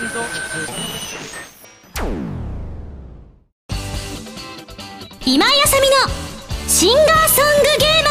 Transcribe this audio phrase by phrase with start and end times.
[0.00, 0.06] 今
[5.44, 5.96] 井あさみの
[6.68, 8.04] シンガーソングゲー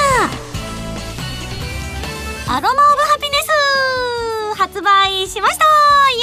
[2.50, 2.58] マー。
[2.58, 5.64] アロマオブハピネス発売しました。
[5.64, 6.20] イ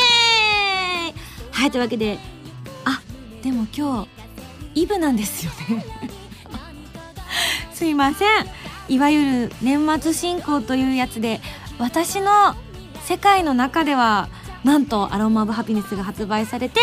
[1.08, 1.14] エーイ。
[1.50, 2.18] はいというわけで
[2.84, 3.00] あ
[3.42, 4.06] でも今
[4.74, 5.86] 日イブなんですよね。
[7.72, 8.28] すいません。
[8.88, 11.40] いわゆる年末進行というやつで
[11.78, 12.54] 私の
[13.06, 14.28] 世界の中では
[14.64, 16.80] なんとアロマ・オブ・ハピネスが発売されて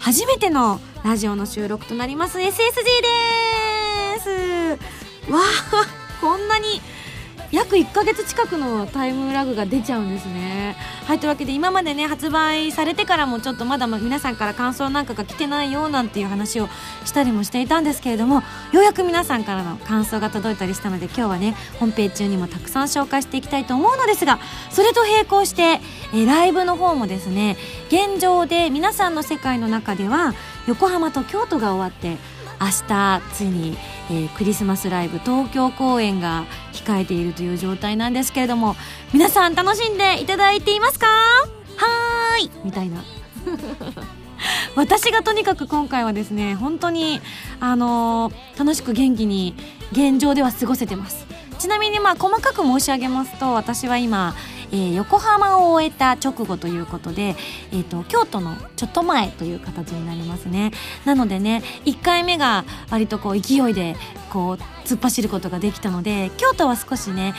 [0.00, 2.38] 初めてのラジオの収録となります。
[2.38, 2.58] SSG で
[4.20, 5.30] す。
[5.30, 5.86] わあ
[6.20, 6.80] こんなに
[7.50, 10.76] 約1ヶ月近くのタイムラグが出ちゃうんですね。
[11.06, 16.68] はいというわけで今までね発売されてからもちょっとまだ皆さんから感想なんかが来てないよなんていう話を
[17.06, 24.38] したりもしていたんですけれどもようやく皆さんからの感想が届いたりしたので今日はね本編中にもたくさん紹介していきたいと思うのですが
[24.70, 25.80] それと並行して、
[26.14, 27.56] えライブの方もですね
[27.88, 30.34] 現状で皆さんの世界の中では
[30.66, 32.18] 横浜と京都が終わって
[32.60, 33.76] 明日ついに、
[34.10, 38.76] えー、クリスマスライブ東京公演が控えているという状態なんですけれども
[39.12, 41.06] 皆さん楽しんでいただいていますか？
[41.06, 43.04] はーいみたいな。
[44.76, 47.20] 私がとにかく今回はですね本当に
[47.60, 49.54] あのー、楽しく元気に
[49.92, 51.26] 現状では過ごせてます。
[51.58, 54.34] ちなみにまあ細かく申し上げますと私は今
[54.70, 57.36] えー、横浜を終えた直後ということで、
[57.72, 60.72] えーと、京都のちょっと前という形になりますね。
[61.04, 63.96] なのでね1回目が割とこう勢いで
[64.30, 67.34] こう突っ走ることができたので京都は少しね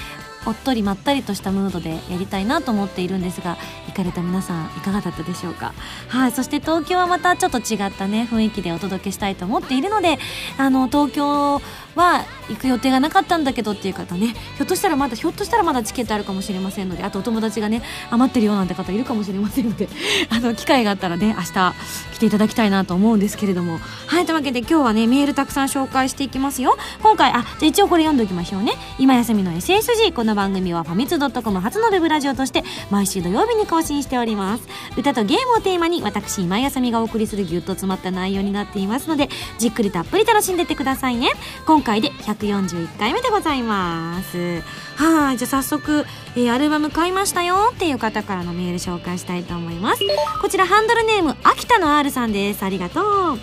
[0.45, 3.57] おっとりまったりとしたムードでやりたいなと思っているんですが
[3.87, 5.73] 行かれた皆さんいかがだったでしょうか？
[6.07, 10.17] はいそして東京はまたちょっと違ったね雰囲気でお届けしたいと思っているので
[10.57, 11.61] あの東京
[11.95, 19.87] は行く予定がなかったんだけどっていう方ねひょっとしたらまだひょっとしたらまだチケットあるかもしれませんのであとお友達がね余ってるよなんて方いるかもしれませんので
[20.29, 21.73] あの機会があったらね明日
[22.13, 23.79] 来ていただきたいなと思うんですけれども。
[24.07, 26.77] はいというわけで今日はねメールたくさん紹介していきますよ。
[27.01, 28.73] 今回あじゃ一応これ読んでおきましょうね。
[28.97, 34.67] 今休みの SSG この番組はファミツドットコム初のウェブラジオとして毎週土曜日に更新しております。
[34.97, 41.29] 歌とゲームをテーマに私今休みがお送りするぎゅっと詰まった内容になっていますのでじっくりたっぷり楽しんでってくださいね。
[41.65, 44.61] 今今回で141回目でございます。
[44.97, 50.01] はいじゃあ早速、えー、アルバム買いましたよっていう方からのメール紹介したいと思います。
[50.41, 52.63] こちらハンドルネーム秋田の R さんです。
[52.63, 52.99] ありがと
[53.35, 53.39] う。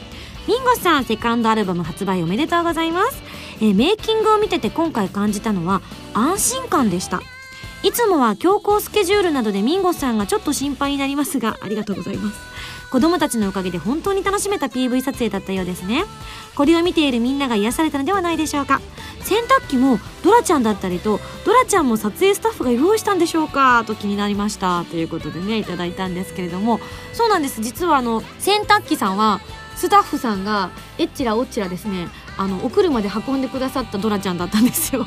[0.46, 3.22] ミンゴスさんセカンドアルバム発売おめでとうございます、
[3.62, 5.80] えー、メイキングを見てて今回感じたのは
[6.12, 7.22] 安心感でした。
[7.82, 12.38] いつもは強行スケジュールなどでミンゴスさんがちょっと心配になりますがありがとうございます。
[12.90, 16.04] 子供たちのおかげで本当に楽しめた PV 撮影だったようですね。
[16.54, 18.80] これを見ているみんなが癒されたのではないでしょうか。
[19.20, 24.84] 洗濯機もドラちゃんだったりとドラちゃんも撮影スタッフが用意したんでしょうかと気になりました。
[24.84, 26.80] ということでねいただいたんですけれども。
[27.12, 27.60] そうなんです。
[27.60, 29.40] 実はあの洗濯機さんは
[29.74, 32.08] スタッフさんがえっちらおっちらですね
[32.38, 35.06] あのお車で運んでくださったドラちゃんだったんですよ。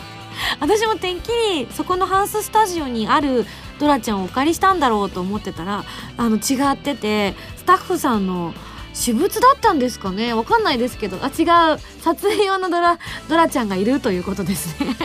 [0.59, 3.45] 私もてっきりそこのハウススタジオにある
[3.79, 5.83] ドラちゃんをお借りしたんだろうと思ってたら
[6.17, 8.53] あの違っててスタッフさんの
[8.93, 10.33] 私物だったんですかね？
[10.33, 11.19] わかんないですけど。
[11.21, 11.43] あ違
[11.75, 11.79] う。
[12.01, 12.99] 撮影用のドラ
[13.29, 14.95] ドラちゃんがいるということですね。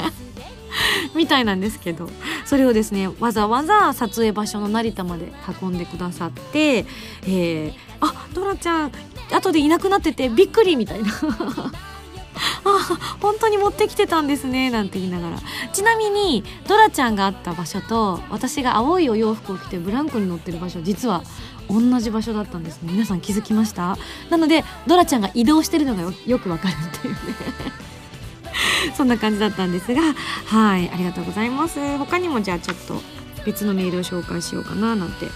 [1.15, 2.11] みたいなんですけど。
[2.45, 6.87] それをですねわざわざ撮影場所の成田まで運んでくださって
[7.23, 8.93] えー、あドラちゃん
[9.33, 11.13] 後でいなくなっててびっくりみたいな。
[12.65, 15.39] あ本当に持ってきてたんですねなんて言いながら。
[15.73, 21.23] ちなみにドラちゃんがあった場所と私が青いお洋服を着てブランコに乗ってる場所実は
[21.69, 22.93] 同じ場所だったんですね。
[22.93, 23.97] 皆さん気づきました？
[24.31, 27.19] なのでドラちゃんが移動してるのがよくわかるっていうね。
[28.97, 30.03] そんな感じだったんですが
[30.47, 31.79] はいありがとうございます。
[31.99, 33.01] 他にもじゃあちょっと
[33.45, 35.27] 別のメールを紹介しようかななんて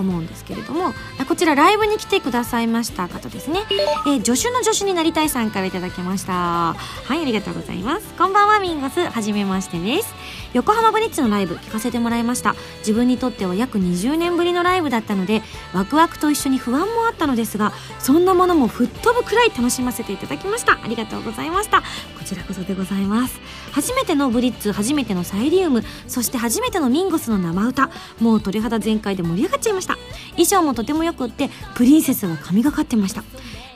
[0.00, 0.92] 思うんですけれども
[1.28, 3.60] こちらライブに来てくださいました方ですね、
[4.06, 6.32] えー、助手の助手になりたいさんからいただきました。
[6.74, 8.14] はいありがとうございます。
[8.14, 9.00] こんばんはミンゴス。
[9.08, 10.14] はじめましてです。
[10.52, 12.54] 横浜ブリッツのライブ聞かせてもらいました。
[12.80, 15.42] 自分にとっては約20年ぶりのライブだったので
[15.72, 20.80] ワクワクと一緒に不安もあったのですがそんなものも吹っ飛ぶくらい楽しませていただきました。
[20.82, 21.80] ありがとうございました。
[21.80, 21.84] こ
[22.24, 23.40] ちらこそでございます。
[23.72, 27.90] 初めてのブリッツ初めてのサイリウムそして初めてのミンゴスの生歌
[28.20, 29.96] もう鳥肌全開で盛り上がっちゃいました。
[30.32, 33.22] 衣装もとてもよくってプリンセスが神がかってました。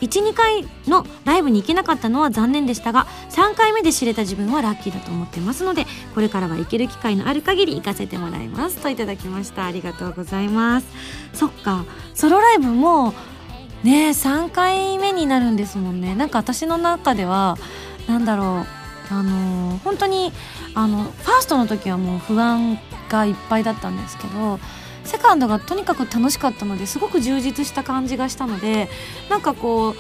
[0.07, 8.79] 12回のライブに行けなかったのは残念でしたが3回目で知れた自分はラッキーだと思ってますのでこれからは行ける機会のある限り行かせてもらいます。
[8.79, 9.67] といただきました。
[9.67, 10.87] ありがとうございます。
[11.33, 11.85] そっか。
[12.15, 13.15] ソロライブも
[13.83, 16.15] ね3回目になるんですもんね。
[16.15, 17.57] なんか私の中では
[18.07, 18.85] なんだろう。
[19.11, 20.33] あのー、本当に
[20.75, 22.79] あのファーストの時はもう不安
[23.09, 24.59] がいっぱいだったんですけど
[25.05, 28.89] セカンドがとにかく楽しかったのですごく充実した感じがしたので
[29.29, 29.95] なんかこう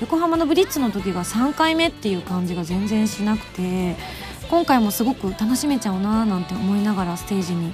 [0.00, 3.96] 横浜のブリッツの時が3回目っていう感じが全然しなくて
[4.50, 7.72] 今回もすごく楽しめちゃうなーなんて思いながらステージに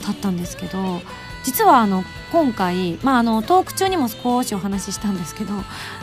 [0.00, 1.00] 立ったんですけど
[1.44, 5.54] 実はあの今回、まあ、あのトーク中にも少しお話ししたんですけど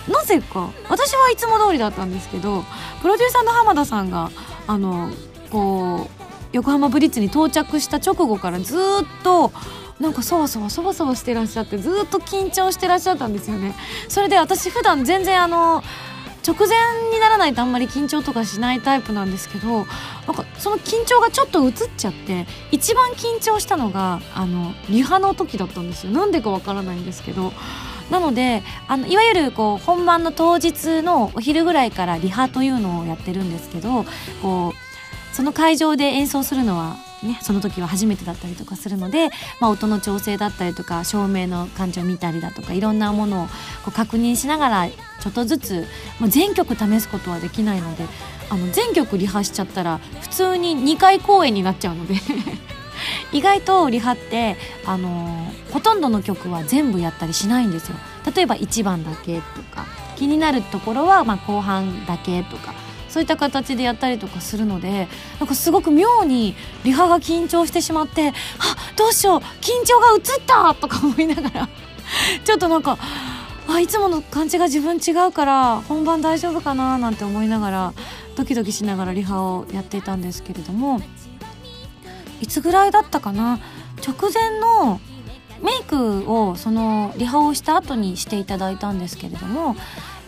[0.07, 2.63] なぜか私はいつも通りだったんですけど
[3.01, 4.31] プロデューサーの浜田さんが
[4.67, 5.11] あの
[5.51, 8.79] こう横浜ブリッツに到着した直後からずっ
[9.23, 9.51] と
[9.99, 13.73] なんかそわそわそわそわしてらっしゃってずっと緊張してらっしゃったんですよね。
[14.09, 15.83] それで私普段全然あの
[16.47, 19.85] 直前にならないとあんまり緊張とかしないタイプなんですけどなん
[20.35, 26.11] かその緊張がちょっと移っちゃって一番緊張したのがあのリハの時だったんですよ。
[26.11, 27.53] なんでかわからないんですけど。
[28.11, 34.05] なのであのいわゆるこう本番の当日のお昼ぐらいからリハというのをやってるんですけど
[34.43, 39.29] こうその会場で演奏するのはね、その時は初めてだったりとかするので、
[39.59, 43.51] まあ、音の調整だったりとか照明の感じを見たりだとかいろんなものをこ
[43.89, 45.85] う確認しながらちょっとずつ、
[46.19, 48.05] まあ、全曲試すことはできないので
[48.49, 52.15] あの全曲リハしちゃったら普通に2回公演になっちゃうので
[53.33, 54.55] 意外とリハって、
[54.85, 57.95] あのー、ほとんどの曲は全部やったりしないんですよ。
[58.33, 59.85] 例えば1番だけとか
[60.15, 62.73] 気になるところはまあ後半だけとか
[63.15, 65.07] そういった形でやったりとかするので
[65.39, 66.53] なんかすごく妙に
[66.83, 68.33] リハが緊張してしまってあ
[68.97, 71.69] どうしよう緊張が移ったとか思いながら
[72.43, 72.97] ちょっとなんか
[73.69, 77.93] あいつもの感じが自分違うから本番大丈夫かななんて思いながら
[78.35, 80.99] ドキドキしながらリハをやっていたんですけれども
[82.41, 83.59] いつぐらいだったかな
[84.05, 84.99] 直前の
[85.63, 89.77] メイクをそのリハをした後にしていただいたんですけれども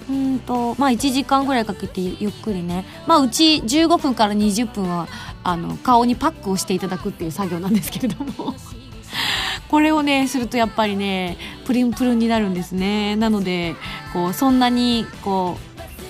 [0.09, 2.86] うんとまあ1時間ぐらいかけてゆっくりね。
[3.07, 5.07] まあうち15分から20分は
[5.44, 8.54] あの顔にパックをしていただくっていう作業なんですけれども。
[9.69, 13.15] これをねするとやっぱりねプリンプルンになるんですね。
[13.15, 13.75] なので
[14.13, 15.57] こうそんなにこ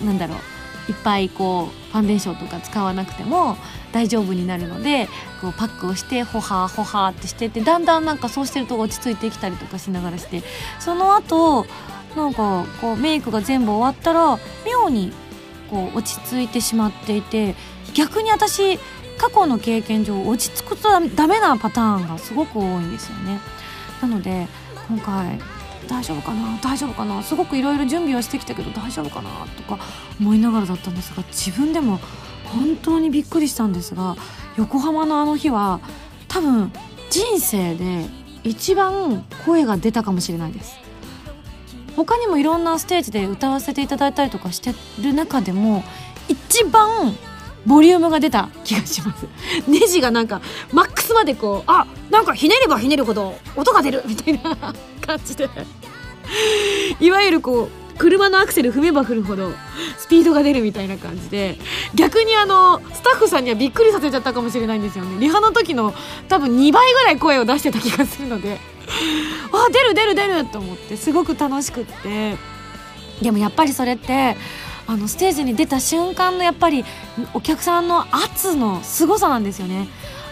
[0.02, 0.38] うなんだろう。
[0.90, 3.58] いっぱいこうファンデーションとか使わなくても
[3.92, 5.08] 大丈夫になるので
[5.42, 10.44] こうパックをしてホハーホハーってしててだんだんなんかそうしてると落ち着いてきたりとかしながらして
[10.80, 11.66] その後
[12.16, 15.12] なんかこうメイクが全部終わったら妙に
[15.70, 17.56] こう落ち着いてしまっていて
[17.94, 18.78] 逆に私
[19.18, 23.40] 過去の経験上落ち着くとダメなパターンがすごく多いんですよね。
[24.02, 24.48] なので
[24.88, 25.40] 今回
[25.88, 29.80] 大丈夫かな大丈夫かなすごくいろいろ準備はしてきたけど大丈夫かなとか
[30.20, 32.00] 思いながらだったんですが自分でも
[32.46, 34.16] 本当にびっくりしたんですが
[34.58, 35.80] 横浜のあの日は
[36.28, 36.72] 多分
[37.10, 38.06] 人生で
[38.44, 40.87] 一番声が出たかもしれないです。
[41.98, 45.84] 他にもいろんなステージで歌わせていただいたりとかしてる中でも
[46.28, 47.18] 一番
[47.66, 49.26] ボリュームが出た気がします。
[49.68, 50.40] ネジがなんか
[50.72, 54.56] マックスまでこうあなんかひねればひねるほど音が出るみたいな
[55.02, 55.50] 感じで。
[57.00, 59.52] いわゆるこう車のアクセル踏めば踏るほど
[59.98, 61.58] スピードが出るみたいな感じで。
[61.96, 65.20] 逆にあのスタッフさんにはびっくりさせちゃったかもしれないんですよね。
[65.20, 65.94] リハの時の
[66.28, 68.60] 多分2倍ぐらい声を出してた気がするので。
[69.52, 72.38] あ出る出る出ると思ってすごく楽しくって。
[73.22, 74.38] でもやっぱりそれって
[74.86, 76.86] あのステージに出た瞬間のやっぱり
[77.34, 79.88] お客さんの圧の凄さなんですよね。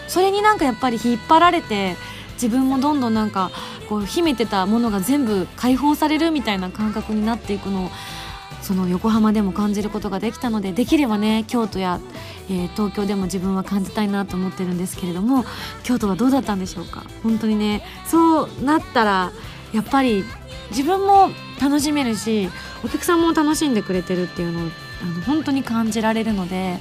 [0.08, 1.96] それになんかやっぱり引っ張られて
[2.34, 3.50] 自分もどんどんなんか
[3.88, 7.90] こう秘めてたものが全部解放されるみたいな感覚になっていくのを
[8.62, 12.00] その横浜でも感じることができたのでできればね京都や、
[12.50, 15.44] えー、東京でも自分は感じたいなと思ってるんですけれども
[15.84, 17.04] 京都はどうだったんでしょうか？
[17.22, 19.32] 本当にねそうなったら
[19.72, 20.24] やっぱり
[20.70, 21.30] 自分も
[21.60, 22.48] 楽しめるし
[22.84, 24.70] お客さんも楽しんでくれてるっていうのを
[25.02, 26.78] あの本当に感じられるので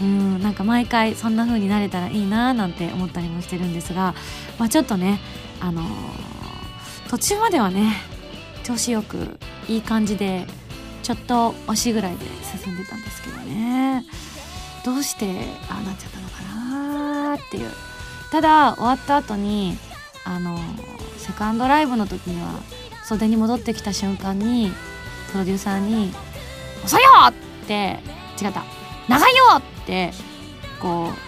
[0.00, 4.14] うんなんか毎回そんな風になれたらいいななんて思ったりもしてるんですが、
[4.58, 5.20] まあ、ちょっとね
[5.60, 5.86] あのー、
[7.08, 7.94] 途中まではね
[8.64, 9.38] 調子よく
[9.68, 10.46] いい感じで
[11.02, 12.24] ちょっと押しぐらいで
[12.62, 14.04] 進んでたんですけどね
[14.84, 15.26] どうして
[15.70, 16.42] ああなっちゃったのか
[17.32, 17.70] なっていう
[18.30, 19.76] ただ終わった後に
[20.24, 20.58] あの
[21.16, 22.60] セカンドライブの時には
[23.04, 24.70] 袖に戻ってきた瞬間に
[25.32, 26.12] プロデューサーに
[26.84, 27.32] 「遅いよ!」っ
[27.66, 27.98] て
[28.40, 28.64] 違った
[29.08, 30.12] 「長いよ!」って
[30.80, 31.27] こう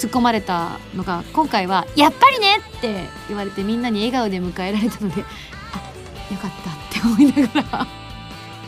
[0.00, 5.22] 突っ込まれたのが今回は「やっぱりね!」って言われてみんなに笑顔で迎えられたので
[5.74, 7.86] あよかったって思いながら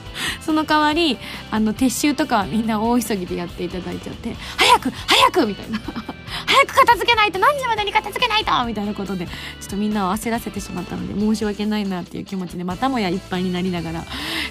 [0.45, 1.17] その代わり
[1.51, 5.81] あの撤収とかはみんな大急ぎでやっていただいちゃって「早く早く!」みたいな
[6.47, 9.33] 早く片付けないと何時までに片付けないとみたいなことでちょ
[9.67, 14.01] っとみんなを焦らせてしまったので申し訳ないなっていう気持ちでまたもやいっぱいになりながら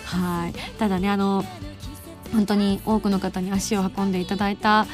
[0.06, 1.46] はいただねあの
[2.34, 4.88] 本当に多くの方に足を運んでいただいた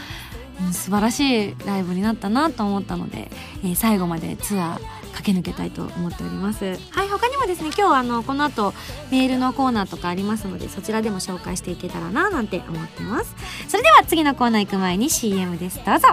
[0.72, 3.30] 素晴らしいライブになったなと思ったので、
[3.64, 6.66] えー、最後までツアー駆け抜けたいと思っております。
[6.66, 8.74] はい他にもですね今日あのこの後
[9.12, 13.36] メールのコーナーとかありますのでそちらでも紹介していけたらななんて思ってます。
[13.68, 15.80] それでは次のコーナー行く前に CM です。
[15.86, 16.08] どうぞ。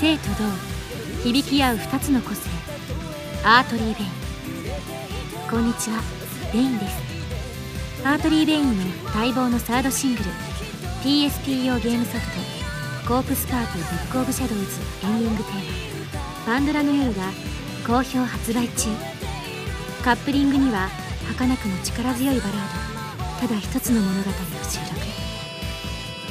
[0.00, 2.48] 静と動、響き合う2つの個性。
[3.44, 5.50] artery vein。
[5.50, 6.00] こんにちは
[6.52, 6.96] vein です。
[8.04, 8.84] artery vein の
[9.14, 10.49] 待望のサードシングル。
[11.02, 12.26] PSP 用ゲームソフ
[13.04, 14.64] ト Corpse Party Book of Shadows
[15.02, 15.54] エンディングテー
[16.44, 17.22] マパンドラの夜が
[17.86, 18.90] 好評発売中。
[20.04, 20.90] カップリングには
[21.26, 24.32] 儚くも力強いバラードただ一つの物語を
[24.68, 25.00] 収録。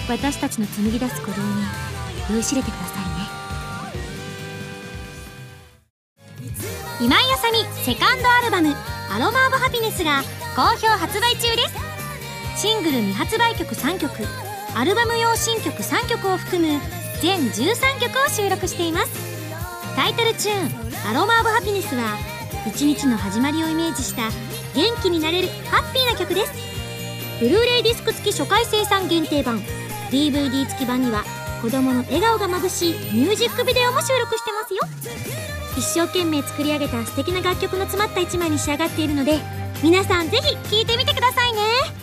[0.08, 1.50] 私たちの紡ぎ出す鼓動に
[2.30, 3.04] 酔いしれてください
[6.46, 6.52] ね。
[7.02, 8.76] 今井あさみセカンドアルバム
[9.12, 10.22] 「アロマ・オブ・ハピネス」が
[10.56, 11.68] 好評発売中で
[12.56, 12.62] す。
[12.62, 14.49] シングル未発売曲3曲。
[14.76, 16.80] アルバム用新曲3曲を含む
[17.22, 19.12] 全13曲を収録しています。
[19.96, 20.70] タイトルチューン
[21.10, 22.18] 「アロマ・オブ・ハピネス」は
[22.68, 24.30] 一日の始まりをイメージした
[24.74, 26.54] 元気になれるハッピーな曲です。
[27.40, 29.62] ブルーレイディスク付き初回生産限定版
[30.12, 31.24] DVD 付き版には
[31.62, 34.82] 子供の笑顔がまぶしいミュージックビデオも収録してますよ。
[35.78, 39.40] 一生懸命作り上げた素敵な楽曲の詰まった一枚に仕上がっているので
[39.82, 41.99] 皆さんぜひ聴いてみてくださいね。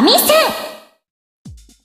[0.00, 0.69] ファミセン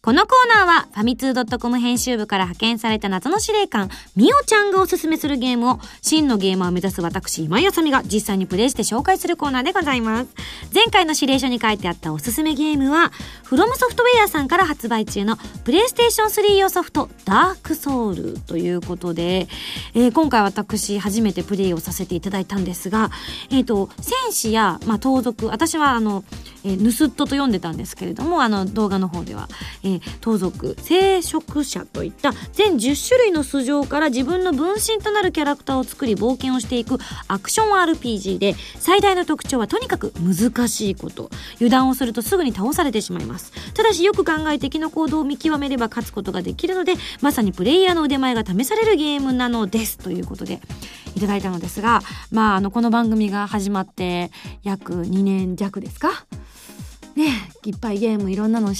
[0.05, 10.29] このコーナーはファミツー .com 編集部から派遣された謎の司令官、みおちゃんがおすすめするゲームを真のゲーマーを目指す私、今井あさみが実際にプレイして紹介するコーナーでございます。
[10.71, 13.11] 前回の指令書に書いてあったおすすめゲームは、
[13.45, 19.47] フロムソフトウェアさんから発売中のプレイステーション3用ソフト、ダークソウルということで、
[19.95, 23.09] えー、今回私初めてプレイをさせていただいたんですが、
[23.49, 26.23] えっ、ー、と、戦士や、まあ、盗賊、私はあの、
[26.63, 29.47] えー、ヌスットと読んでたんですけれども、あの動画の方では、
[29.83, 36.97] えー、盗賊聖職者といった全10種類の素性から自分の分身となるキャラクターを作り冒険をしていく
[37.27, 41.29] アクション RPG で最大の特徴はとにかく難しいこと。
[41.55, 43.51] 油断をするとすぐに倒されてしまいます。
[43.73, 49.97] ただしよく考え敵の行動を見極めれば勝つことができるのでまさにプレイヤーの腕前が試されるゲームなのです。
[49.97, 50.61] ということで
[51.15, 54.31] いただいたのですがまああのこの番組が始まって
[54.63, 56.25] 約2年弱ですか？
[57.15, 57.27] ね
[57.63, 58.73] いっぱいゲームいろんなの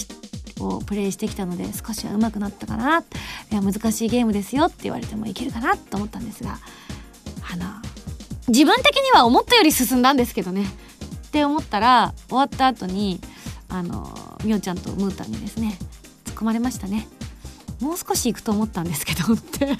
[0.59, 2.99] をプレイしてきたので少しは上手くなったかな。
[2.99, 3.03] い
[3.55, 6.59] や難しいゲームですよって言われてもいけるかなと思ったんですが
[7.51, 7.65] あの
[8.47, 10.65] 自分的には思ったより進んだんですけどね。
[11.27, 13.19] って思ったら終わった後に
[13.67, 15.77] あのみおちゃんとムータンにですね
[16.25, 17.07] 突っ込まれましたね。
[17.81, 19.75] もう少し行くと思ったんですけどって。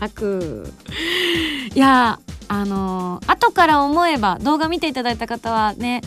[0.00, 0.72] 書く。
[1.74, 6.00] いやあの後から思えば動画見ていただいた方はね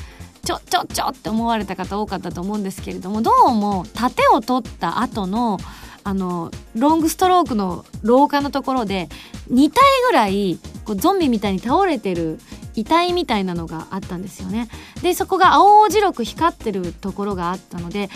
[0.45, 5.57] ちょちょちょって思われた方多かったと思うんですけれどもどうも盾を取った後の
[6.05, 9.07] あのロングストロークの廊下のところで
[9.50, 12.39] 2体ぐらいこうゾンビみたいに倒れてる
[12.75, 14.67] 遺体みたいなのがあったんですよね。
[15.01, 18.09] でそこが青白く光ってるところがあったので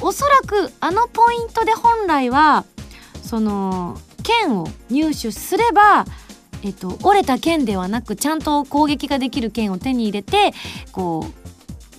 [0.00, 2.64] おそらくあのポイントで本来は
[3.22, 6.06] その剣を入手すれば
[6.64, 10.52] えっと、折れた剣ではなくちゃんと攻撃ができる剣を手に入れて
[10.90, 11.47] こう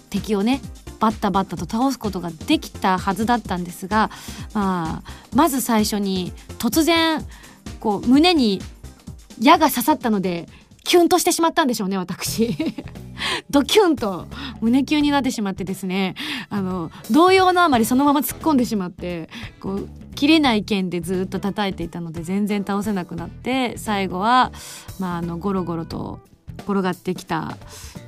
[0.10, 0.62] 敵をね
[1.00, 4.10] バッタバッタと倒すことができたはずだったんですが、
[4.54, 7.26] まあ、まず最初に突然
[7.80, 8.62] こう胸に
[9.40, 10.48] 矢が刺さったので
[10.84, 12.56] キュンとしてしまったんでしょうね私。
[13.50, 14.28] ドキュンと
[14.62, 16.16] 胸キュンになってしまってですね
[16.50, 24.52] あの動揺のあまりそのまま突っ込んでしまってこう切れない剣でずっと叩いていたので全然倒せなくなって最後は、
[25.00, 26.20] まあ、あのゴロゴロと
[26.60, 27.58] 転がってきた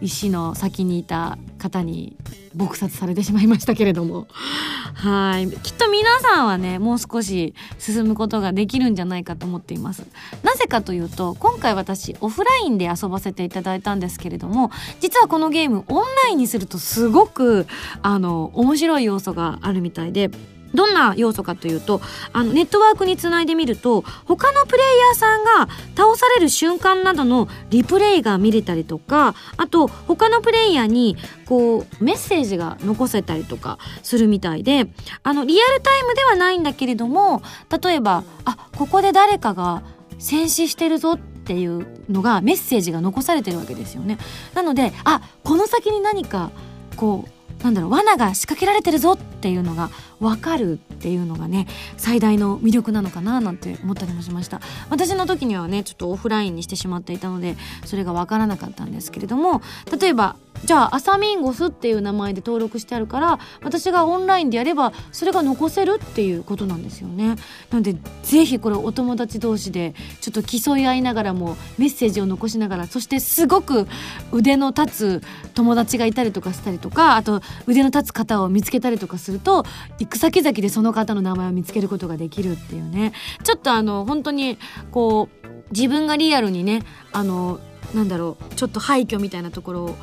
[0.01, 2.17] 石の先にいた方に
[2.55, 4.27] 撲殺されてしまいましたけれども。
[4.93, 5.49] はい。
[5.49, 10.05] きっと皆さんはねもう少し進むことができるんじゃないかと思っています。
[10.43, 17.67] なぜかというと今回私オフラインで遊ばせていただいたんですけれども実はこのゲームオンラインにするとすごく
[18.01, 20.29] あの面白い要素があるみたいで
[20.73, 22.01] どんな要素かというと
[22.33, 34.87] あのネットワークにつないでみると他のプレイヤーさんが倒される瞬間などのリプレイが見れたりとかあと他のプレイヤーにこうメッセージが残せたりとかするみたいで
[35.23, 37.41] あのリアルタイムではないんだけれども
[37.83, 39.83] 例えばあここで誰かが
[40.19, 44.17] 戦死してるぞっていうのがメッセージが残されてるわけですよね。
[44.53, 46.51] なのであこの先に何か
[46.95, 49.89] こうなんだろう罠が仕掛けられてるぞっていうのが
[50.21, 54.61] 分かるっていうのがね最大の魅力なのかななんて思ったりもしました。
[54.89, 59.61] 私の時にはねちょっとオフラインにしてしまっていたのでそれが分からなかったんですけれども
[59.99, 67.35] 例えばじゃあアサミンゴスっていう名前で登録してあるから私がオンラインでやればそれが残せるっていうことなんですよね。
[67.71, 73.87] なのでぜひこれお友達同士でちょっと競い合いながらもメッセージを残しながらそしてすごく
[74.31, 75.23] 腕の立つ
[75.55, 79.65] 友達がいたりとかしたりとかあと腕の立つ方を見つけたりとかすると
[79.97, 83.13] 行く先々でその方の名前を見つけることができるっていうね
[83.43, 84.59] ちょっとあの本当に
[84.91, 87.59] こう自分がリアルにねあの
[87.95, 89.95] なんだろうちょっと廃墟みたいなところを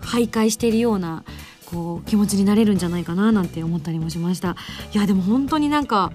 [0.00, 1.24] 徘徊しているような
[1.66, 4.56] こう気持ちになれるんじゃないかななんて思ったりもしました
[4.94, 6.12] いやでも本当になんか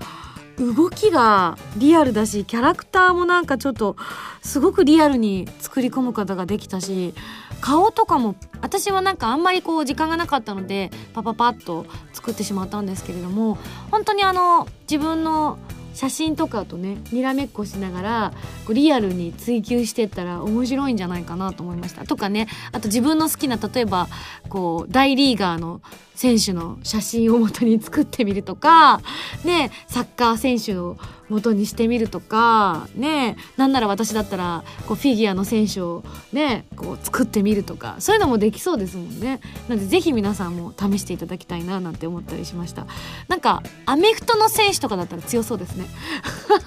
[0.57, 3.95] 動きがリアルだしキャラクターもなんかちょっと
[4.41, 7.13] すごくリアルに作り込む方ができたし
[7.60, 13.57] 顔とかも私はなんかあんまりこう時間がなかったのでパパパッと作ってしまったんですけれども
[13.89, 15.57] 本当にあの自分の
[15.93, 18.33] 写真とかとねにらめっこしながら
[18.65, 22.05] こうリアルに追求してったら面白いんじゃないかなと思いました。
[22.05, 24.07] とかねあと自分の好きな例えば
[24.50, 25.81] こう大リーガーの
[26.15, 29.01] 選手の写真を元に作ってみるとか
[29.43, 30.98] ねサッカー選手を
[31.29, 39.39] 元にしてみるとかねなんなら私だったらこうフィギュアの選手をねこう作ってみるとかそういうのもできそうですもんね。
[39.67, 42.86] なのでぜひ皆さんも試していただきたいななんて思ったりしました。
[43.27, 45.86] なんかアメフトの選手とかだったら強そうですね。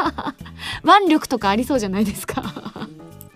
[0.82, 2.42] 腕力とかありそうじゃないですか。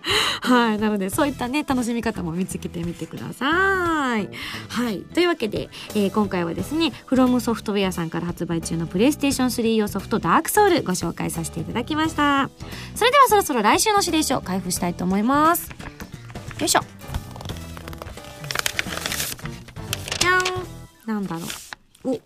[0.41, 0.79] はい。
[0.79, 4.29] なので、そういったね、楽しみ方も見つけてみてください。
[4.69, 5.01] はい。
[5.13, 12.49] というわけで、えー今回はですね、フロムソフトウェアさんから発売中のプレイステーション3用ソフトダークソウルご紹介させていただきました。
[12.95, 15.69] それではそろそろ来週の指令書開封したいと思います。
[15.69, 16.81] よいしょ。
[20.19, 20.43] じゃん。
[21.05, 21.41] なんだろ
[22.05, 22.09] う。
[22.11, 22.19] お、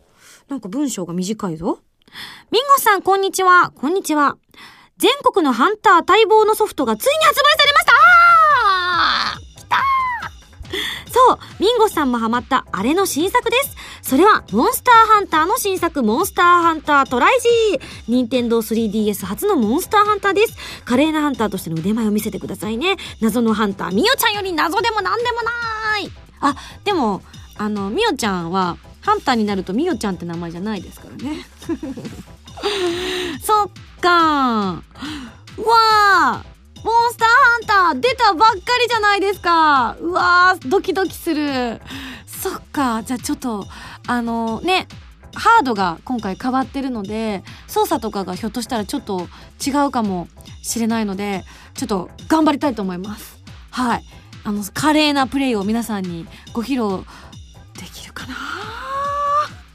[0.50, 1.80] なんか文章が短いぞ。
[2.52, 3.72] ミンゴさん、こんにちは。
[3.76, 4.38] こんにちは。
[4.98, 7.92] 全国のハンター待望のソフトがついに発売されました
[8.66, 13.76] あー来たそう、ミンゴさんもハマったあれの新作です。
[14.02, 17.82] それは、モンスターハンターの新作、モンスターハンタートライジー。
[18.08, 20.56] 任天堂 3DS 初のモンスターハンターです。
[20.84, 22.98] 華麗なハンターとしての腕前を見せてくださいね。
[23.22, 26.12] 謎のハンター、ミオちゃんより謎でもなんでもない。
[26.42, 27.22] あ、でも、
[27.58, 31.46] あの、ミオちゃんは、ハンターになるとミオちゃんって名前じゃないですからね。
[33.42, 33.70] そっ
[34.02, 34.84] か。
[35.58, 39.98] うわーモンスターハンター出たばっかりじゃないですか。
[40.00, 41.82] うわードキドキする。
[42.28, 43.02] そっか。
[43.04, 43.66] じゃあちょっと
[44.08, 44.88] あのね
[45.34, 49.28] ハードが今回変わってるので操作とかがひょっとしたらちょっと
[49.66, 50.28] 違うかも
[50.62, 53.40] しれないのでちょっと頑張りたいと思います。
[53.72, 54.04] はい。
[54.44, 57.04] あの華麗なプレイを皆さんにご披露
[57.80, 58.36] できるかな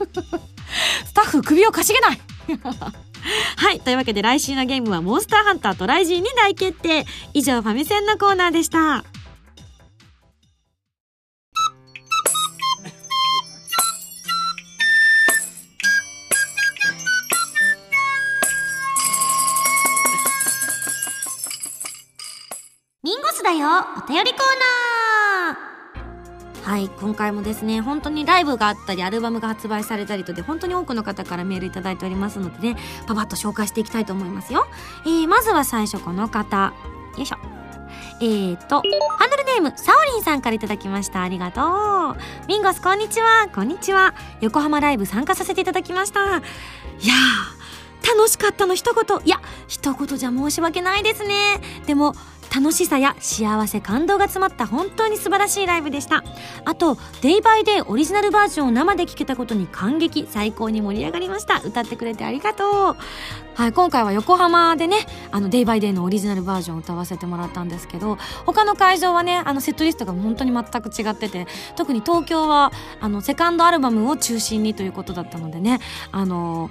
[1.05, 2.21] スタッフ首をかしげない。
[3.57, 3.81] はい。
[3.81, 7.07] というわけで来週のゲームはモンスターハンターとライジーに大決定。
[7.35, 9.05] 以上、ファミセンのコーナーでした。
[23.03, 25.00] ミンゴスだよお便りコーナー
[26.71, 26.89] はい。
[27.01, 34.69] 今回もですね、本当にライブがあったり、アルバムが発売されたりとで、本当に多くの方からメールいただいておりますのでね、パパッと紹介していきたいと思いますよ。
[35.05, 36.73] えー、まずは最初この方。
[37.17, 37.39] よいしょ。
[38.21, 38.83] えーと、
[39.19, 41.23] ハンドルネーム、サオリンさんからいただきました。
[41.23, 41.61] ありがと
[42.17, 42.47] う。
[42.47, 43.49] ミンゴス、こんにちは。
[43.53, 44.15] こんにちは。
[44.41, 46.21] 横浜ライブ参加させていただきました。
[46.21, 49.19] いやー、楽しかったの一言。
[49.25, 51.61] いや、一言じゃ申し訳ないですね。
[51.89, 52.15] でも、
[52.55, 56.25] 楽しさや幸せ感動が詰まった本当に素晴らしいライブでした。
[56.65, 61.61] あと「デイバイデイオリジナルバージョンを生で聴けたことに感激最高に盛り上がりました。
[61.61, 62.97] 歌ってくれてありがとう。
[63.55, 64.97] はい今回は横浜でね
[65.31, 75.79] あの「デイバイデイのオリジナルバージョンを歌わせてもらったんですけど他の会場はねあのセットリストが本当に全く違ってて特に東京はあのセカンドアルバムを中心にということだったのでね
[76.11, 76.71] あの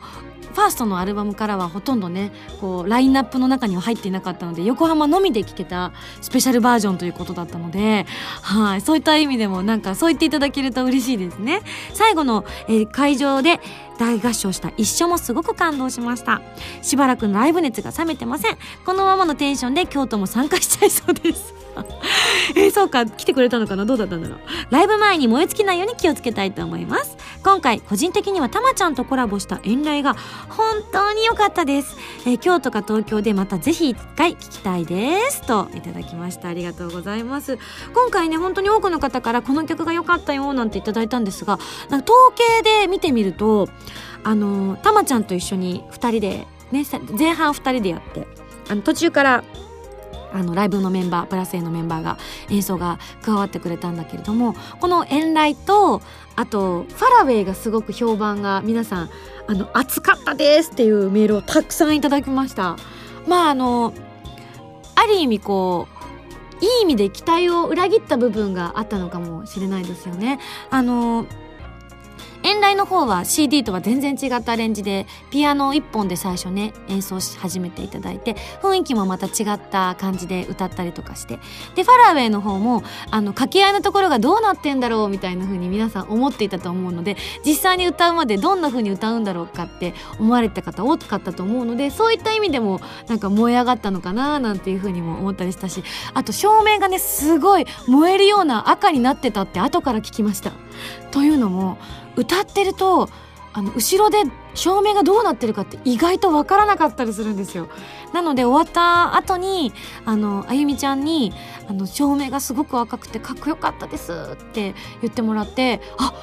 [0.54, 8.06] ファーストのアルバムからはほとんどねこうラインナップの中には入っていなかったので横浜のみで聴けたスペシャルバージョンということだったので
[8.42, 11.62] はいそういった意味でもなんかそう言っていただけると嬉しいですね。
[11.94, 13.60] 最後の、えー会場で
[13.98, 16.42] 大合唱した一緒もすごく感動しました。
[16.82, 18.58] しばらくのライブ熱が冷めてません。
[18.86, 21.54] このままのテンションで京都も参加しちゃいそうです。
[22.56, 23.86] えー、そうか来てくれたのかな？
[23.86, 24.40] どうだったんだろう？
[24.72, 27.18] ライブ前に燃え尽きないように気をつけたいと思います。
[27.44, 30.16] 今回個人的にはたまちゃんとコラボした遠来が
[30.50, 35.42] 本当に良かったです、えー、京都か東京でまたぜひ一回聞きたいです。
[35.44, 36.50] といただきました。
[36.50, 37.58] ありがとうございます。
[37.94, 43.70] 今回ね本当に多くの方からこの曲が良かったよなんていただいたんですがなんか統計で見てみると
[44.24, 46.86] あのたまちゃんと一緒に2人でね
[47.18, 48.28] 前半2人でやって
[48.70, 49.44] あの途中から
[50.34, 52.18] あのライブのメンバープラス A のメンバーが
[52.50, 56.02] 演奏が加わってくれたんだけれどもこの「エンライと
[56.36, 59.10] あとファラウェイがすごく評判が皆さん
[59.48, 62.78] あの熱かったですっていうメールをたくさんいただきました。
[63.28, 63.94] まああの
[64.96, 66.00] ある意味こう
[66.64, 70.40] いい意味で期待を裏切った部分があったのかもしれないですよね。
[70.70, 71.26] あの
[72.50, 81.40] 遠来の方は CD とは全然違ったアレンジでピアノ1本で最初ね演奏し始めていただいて雰囲気もまた違った感じで歌ったりとかして
[81.76, 95.84] でファラウェイの方もあの掛け合いのところがどうなってんだろうみたいな風に皆さん思っていたと思うので実際に歌うまでどんな風に歌うんだろうかって思われた方多かったと思うのでそういった意味でもなんか燃え上がったのかななんていう風にも思ったりしたし
[96.16, 100.52] あと照明がねすごい燃えるような赤になってたって後から聞きました。
[101.12, 101.78] というのも
[102.20, 103.10] 歌ってると
[103.52, 107.68] あの後ろで照明がどうなってるかって意外とわからなかったりするんですよ。
[108.14, 109.74] なので終わった後に
[110.06, 111.34] あのあゆみちゃんに
[111.68, 116.14] あの照明がすごく赤くてかっこよかったですって言ってもらってあ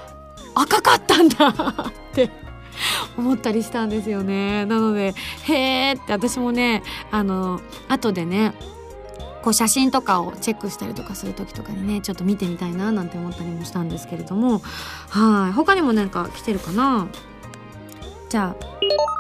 [0.54, 2.30] 赤かったんだって
[3.16, 4.64] 思ったりしたんですよね。
[4.66, 8.54] なのでへーって私もねあの後でね
[9.46, 14.58] こう写真とかをチェックしたりとかする時とかにねちょっと見てみたいななんて思ったりもしたんですけれども。
[15.08, 15.52] はい。
[15.52, 17.06] 他にもなんか来てるかな？
[18.28, 18.76] じゃあ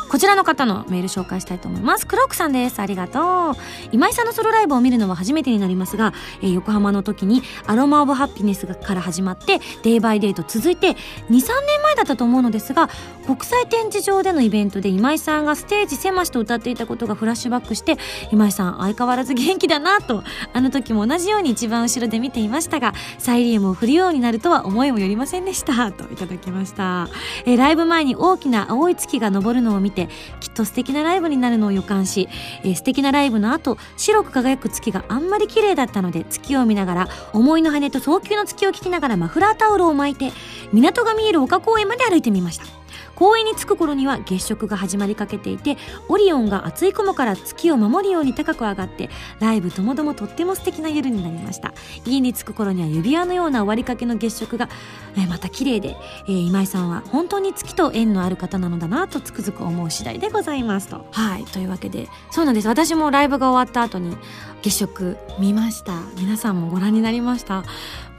[0.08, 2.06] こちらの方のメール紹介したいと思います。
[2.06, 2.80] クロックさんです。
[2.80, 3.54] ありがとう。
[3.90, 10.96] 今井さんのソロライブを見るのは初めてになりますが、えー、横浜の時にアロマオブハピネスから始まって、デイバイデイと続いて、2、
[11.28, 11.42] 3年
[11.82, 12.88] 前だったと思うのですが、
[13.26, 17.96] 国際展示場でのイベントで今井さんがステージ狭しと歌っていたことがフラッシュバックして、
[18.30, 25.92] 今井さん相変わらず元気だなと、あの時も同じように一番後ろで見ていましたが、サイリウムを振るようになるとは思いもよりませんでした。
[25.92, 27.08] といただきました。
[27.44, 30.08] えー、ライブ前に大きな青い月が昇るのを見て、
[30.40, 32.28] きっと素敵なライブになるのを予感し、
[32.64, 40.32] えー、素敵なライブの後白く輝く月があんまり綺麗だったので月を見ながら思いの羽と早急の月を聞きながらマフラータオルを巻いて
[40.72, 42.75] 港が見える丘公園まで歩いてみました。
[43.16, 45.76] 公園に着く頃には月食が始まりかけていて
[46.08, 51.74] オリオンが厚い雲から月を守るように高く上がってライブともどもとっても素敵な夜になりました。
[52.04, 54.68] 家に着く頃には指輪のような終わりかけの月食が、
[55.16, 55.96] え、また綺麗で、
[56.28, 61.06] えー、今井さんは本当に月と縁のある方なのだなとつくづく思う次第でございますと。
[61.12, 62.68] はいというわけでそうなんです。
[62.68, 64.16] 私もライブが終わった後に
[64.62, 65.94] 月食見ました。
[66.18, 67.64] 皆さんもご覧になりました。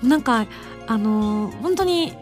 [0.02, 0.48] なんか
[0.88, 2.14] あのー、本当に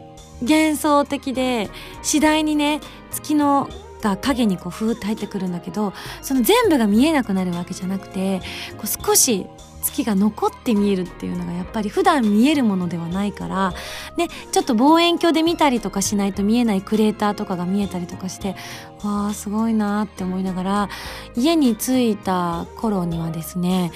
[0.46, 1.70] 幻想的で
[2.02, 2.82] 次第にね
[3.12, 3.70] 月の
[4.02, 8.40] が影にこうふーって入ってくるんだけどその全部が見えなくなるわけじゃなくて
[8.78, 9.48] こう少し
[9.82, 13.74] 月が残って見えるっていうのがやっぱり普段見えるものではないから
[14.18, 18.56] ねちょっと望遠鏡で見たりとかしないと見えないクレーターとかが見えたりとかして
[19.04, 20.90] わあすごいなって思いながら
[21.36, 23.92] 家に着いた頃にはですね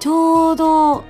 [0.00, 1.04] ちょうど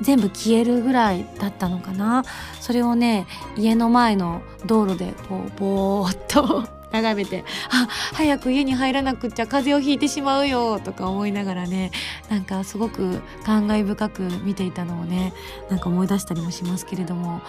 [0.00, 2.24] 全部消えるぐらいだったのかな。
[2.60, 11.90] それをね家の前の道路でこうぼーっと 眺めてあ早く家に入らなくっちゃ風邪をひいてしまうよとか思いながらね
[12.30, 15.34] なんかすごく感慨深く見ていたのをね
[15.68, 17.42] なんか思い出したりもしますけれども。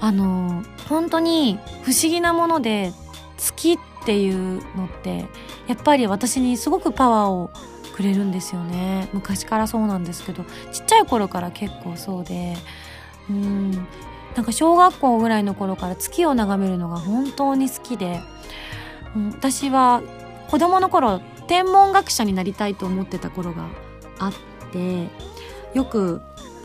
[0.00, 2.92] あの本当に不思議なもので
[3.38, 5.26] 月っていうのって
[5.66, 7.50] やっぱり私にすごくパワーを
[7.96, 9.08] くれるんですよね。
[9.12, 12.54] 昔からそうなんですけどちっちゃい頃から結構そうで
[13.30, 13.72] うん。
[14.36, 18.20] なんか小学校ぐらいの頃から月を眺めるのが本当に好きで、
[19.16, 20.02] うん、私は
[20.48, 23.66] 子供の頃天文学者になりたいと思ってた頃が
[24.18, 24.32] あっ
[24.72, 25.08] て
[25.72, 26.20] よく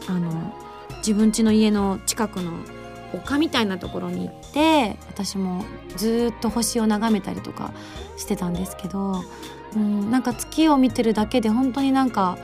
[0.10, 0.54] あの
[0.98, 2.52] 自分家の家の近くの
[3.14, 5.64] 丘みたいなところに行って私も
[5.96, 7.72] ずっと星を眺めたりとか
[8.18, 9.24] してたんですけど
[9.76, 12.38] うん、なんか月を見てるだけで本当になんか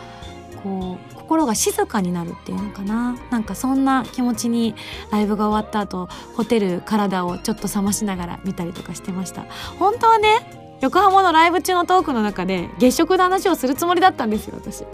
[0.63, 3.17] こう心が静かになるっていうのかな。
[3.31, 4.75] なんかそんな気持ちに
[5.11, 9.45] ライブが終わった後ホテル体をちょっと冷ましながら見たりとかしてました。
[9.77, 14.85] 本当はね横浜のライブ中のトークの中で月食の話をするつもりだったんですよ私。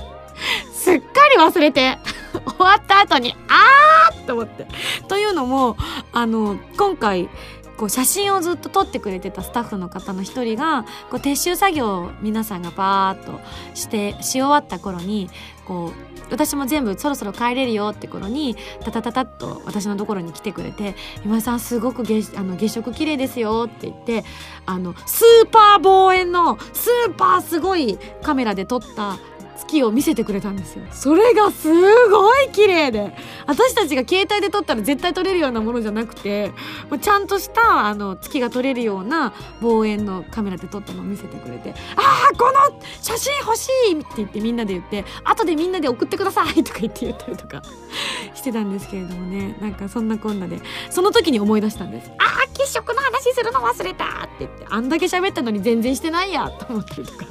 [0.73, 1.99] すっかり忘れて。
[2.46, 4.68] 終わった後にあーと思って。
[5.08, 5.78] というのも
[6.12, 7.30] あの今回
[7.78, 13.40] こう写真をずっと撮ってくれてたスタッフの方の一人がこう撤収作業を皆さんがバーッと
[13.74, 15.30] してし終わった頃に
[15.66, 24.24] こう私も全部そろそろ帰れるよって頃にタタタタッと私のところに来てくれて「今井さんすごく月あの月食綺麗ですよ」って言って
[24.66, 29.18] あのスーパー望遠のスーパーすごいカメラで撮った
[29.67, 31.69] 月を見せてくれたんですよそれがす
[32.10, 33.15] ごい綺麗で
[33.47, 36.49] 私たちが携帯で撮ったら絶対撮れるようなものじゃなくて
[36.89, 47.62] もうちゃんとしたあの月が撮れるような望遠のカメラで撮ったのを見せてくれて「ああこの写真欲しい!」って言ってみんなで言って「後でみんなで送ってください!」とか言って言ったりとか
[48.36, 57.26] してたんですけれどもねなんかそんなこんなでその時に思い出したんです「ああ血色の話するの忘れた!」って言ってあんだけ喋ったのに全然してないやと思ったりとか。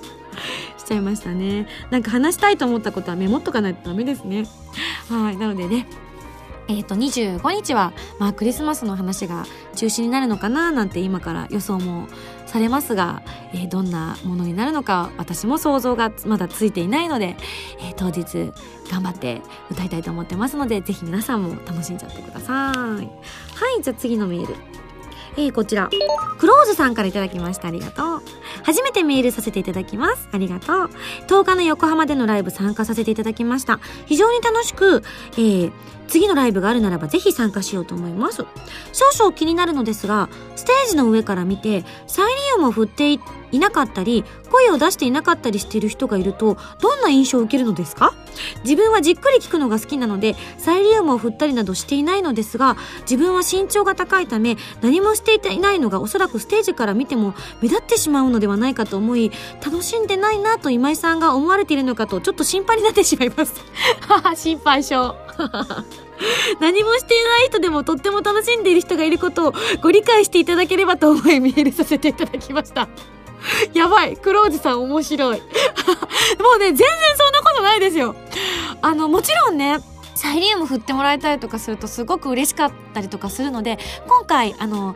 [0.83, 1.67] しちゃいましたね。
[1.91, 4.47] なんか話したいと思ったことはメモっとかないとダメですね。
[5.09, 5.87] はいなのでね
[6.69, 12.09] えっ、ー、と25日はまあクリスマスの話が中止になるのかななんて今から予想も
[12.47, 17.37] されますが、えー、どんなものになるのか私も想像がまだついていないので、
[17.81, 18.53] えー、当日
[18.91, 19.41] 頑張って
[19.71, 22.77] 歌いたいと思ってますのでぜひ皆さんも楽しんじゃってください。
[22.77, 23.03] は
[23.79, 24.82] いじゃあ次のメール。
[25.37, 25.89] えー、こちら。
[26.39, 27.69] クローズさんから頂きました。
[27.69, 28.23] ありがとう。
[28.65, 30.29] 初めてメールさせていただきます。
[30.33, 30.91] ありがとう。
[31.27, 33.81] 10日の横浜でのライブ参加させていただきました。
[34.07, 35.73] 非常に楽しく、えー、
[36.09, 38.45] 次のライブがあるならばぜひ参加しようと思います。
[38.93, 48.15] 少々気になるのですがステージの上から見てサイリウムを振っていってなかったり声を出していなかったりしている人がいるとどんな印象を受けるのですか？
[48.65, 59.31] 自分はじっくり聞くのが好きなのでサイリウムを振ったりなどしていないのですが自分は身長が高いため何もしていないのがおそらくステージから見ても目立ってしまうのではないかと思い
[59.65, 63.55] 楽しんでないなと今井さんが思われているのかとちょっと心配になってしまいます。
[64.37, 65.15] 心配性。
[66.61, 72.89] 何もしていない人でもとっても楽しんでいる人がいることをご理解していただければと思いメールさせていただきました
[73.75, 74.17] やばい。
[74.17, 75.41] 黒おさん面白い。
[76.41, 78.15] もうね全然そんなことないですよ。
[78.81, 79.81] あのもちろんね
[80.15, 84.95] サイリウム振ってもらえたりとかするとすごく嬉しかったりとかするので今回あの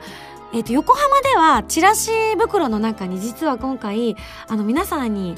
[0.52, 5.34] えーと、横浜ではチラシ袋の中に実は今回あの皆さんに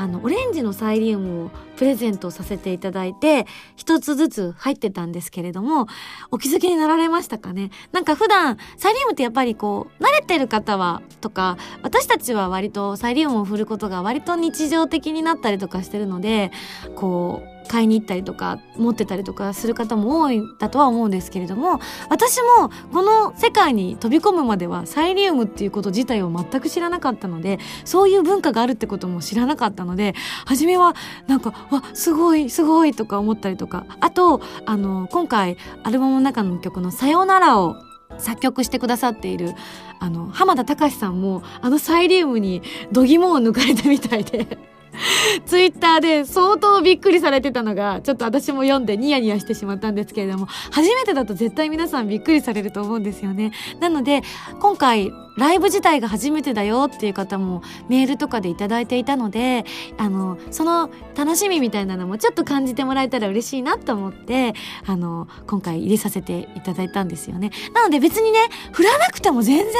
[0.00, 5.88] あのオレンジのサイリウムをプレゼントさせていただいて一つずつ入ってたんですけれども
[6.30, 7.70] お気づきになられましたかね？
[7.90, 16.52] なんか普段サイリウムってやっぱりこう慣れてる方はとか私たちは割とサイリウムを振ることが割と日常的になったりとかしてるので
[16.94, 30.14] こう買いに行ったりとか持ってたりとかする方も多いんだとは思うんですけれども私もこの世界に飛び込むまではサイリウムっていうこと自体を全く知らなかったのでそういう文化があるってことも知らなかったので
[30.46, 30.94] 初めは
[31.26, 37.76] なんかわすごいすごいとか思ったりとかあとあの今回アルバムの中の曲の「さよなら」を
[38.16, 39.54] 作曲してくださっている
[40.00, 44.77] あの浜田隆さんもあのサイリウムに度肝を抜かれたみたいで。
[45.46, 53.52] ツイッターで相当びっくりされてたのが、ちょっと私も読んでニヤニヤしてしまったんですけれども、初めてだと絶対皆さんびっくりされると思うんですよね。
[53.80, 54.22] なので、
[54.60, 59.64] 今回、ライブ自体が初めてだよっていう方もメールとかでいただいていたので、
[59.96, 67.52] あの、その楽しみみたいなのもちょっと感じてもらえたら嬉しいなと思って、あの、今回入れさせていただいたんですよね。
[67.72, 68.40] なので別にね、
[68.72, 69.74] 振らなくても全然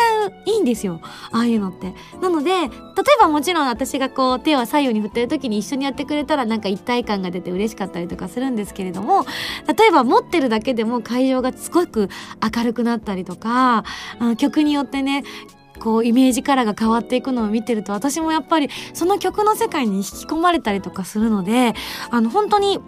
[0.47, 1.01] いいんですよ。
[1.33, 1.93] ああいうのって。
[2.23, 2.69] なので、例え
[3.21, 9.25] ばもちろん私がこう手を左右に振ってる時に一緒にやってくれたらなんか一体感が出て嬉しかったりとかするんですけれども
[9.77, 12.09] 例えば持ってるだけでも会場がすごく
[12.57, 13.85] 明るくなったりとか
[14.19, 15.25] あ曲によってね
[15.79, 21.75] こうイメージカラーが変わっていくのを見てると私もやっぱりその曲の世界に引き込まれたりとかするので
[22.11, 22.81] あの本当に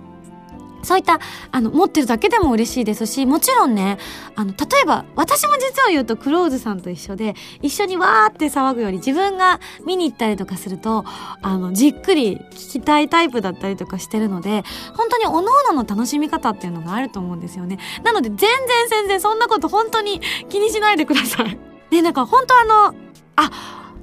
[0.83, 3.99] そういった、あの、持ってるだけでも嬉しいですし、もちろんね、
[4.35, 11.05] あの、例えば、私も実は言うと、クローズさんと一緒で、一緒にわーって騒ぐより、自分が見に行ったりとかすると、
[11.43, 14.65] あの、じっくり聞きたいタイプだったりとかしてるので、
[14.95, 17.79] 本当に各々の楽しみ方っていうのがあると思うんですよね。
[18.03, 18.49] なので、全然
[18.89, 21.59] 全然そんなこと本当に気にしないでください。
[21.91, 22.95] で、なんか本当あの、
[23.37, 23.51] あ、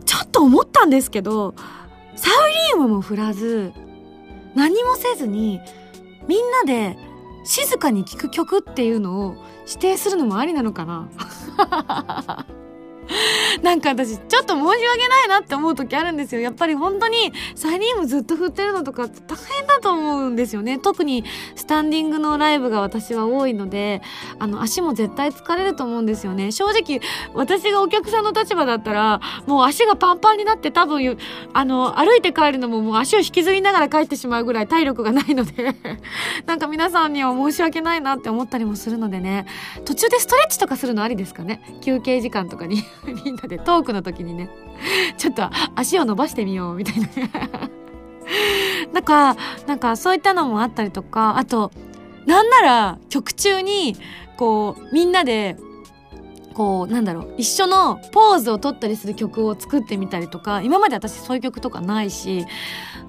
[0.05, 1.55] ちょっと思ったんですけど、
[2.15, 2.33] サウ
[2.75, 3.73] リウムも振らず、
[4.55, 5.61] 何もせずに、
[6.27, 6.97] みんなで
[7.43, 9.35] 静かに聴く曲っていうのを
[9.67, 11.09] 指定するのもありなのかな？
[13.61, 16.41] なんか私ちょっと申し訳ないなって思う時あるんですよ。
[16.41, 20.79] やっぱり本当にサイリウムずっと振ってるのとか大変だと思うんですよね。
[20.79, 21.23] 特に
[21.55, 24.01] スタンディングのライブが私は多いので
[24.39, 26.51] あの足も絶対疲れると思うんですよね。
[26.51, 27.01] 正直
[27.33, 30.97] 私がお客さんの立場だったらもう足がパンパンになって多分
[31.53, 35.75] あの歩いて帰るのももう足を引きずりながら帰ってしまうぐらい体力がないので
[36.45, 39.45] なんか皆さんには申し訳ないなって思ったりもするのでね。
[39.85, 41.61] 途中でストレッチとかするのありですかね？
[41.81, 42.83] 休憩時間とかに。
[43.25, 44.49] みんなでトークの時にね
[45.17, 47.07] ちょっと足を伸ばしてみようみたいな。
[48.93, 49.35] なんか
[49.67, 51.71] なんかそういったのもあったりとかあと
[52.25, 53.95] なんなら曲中に
[54.37, 55.57] こうみんなで
[56.53, 62.45] こうなんだろう一緒のポーズを取ったりする曲を作ってみたりとか今まで私そういう曲とかないし、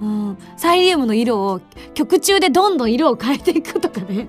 [0.00, 1.60] うん、サイリウムの色を
[1.94, 4.28] 曲中でどんどん色を変えていくとかね。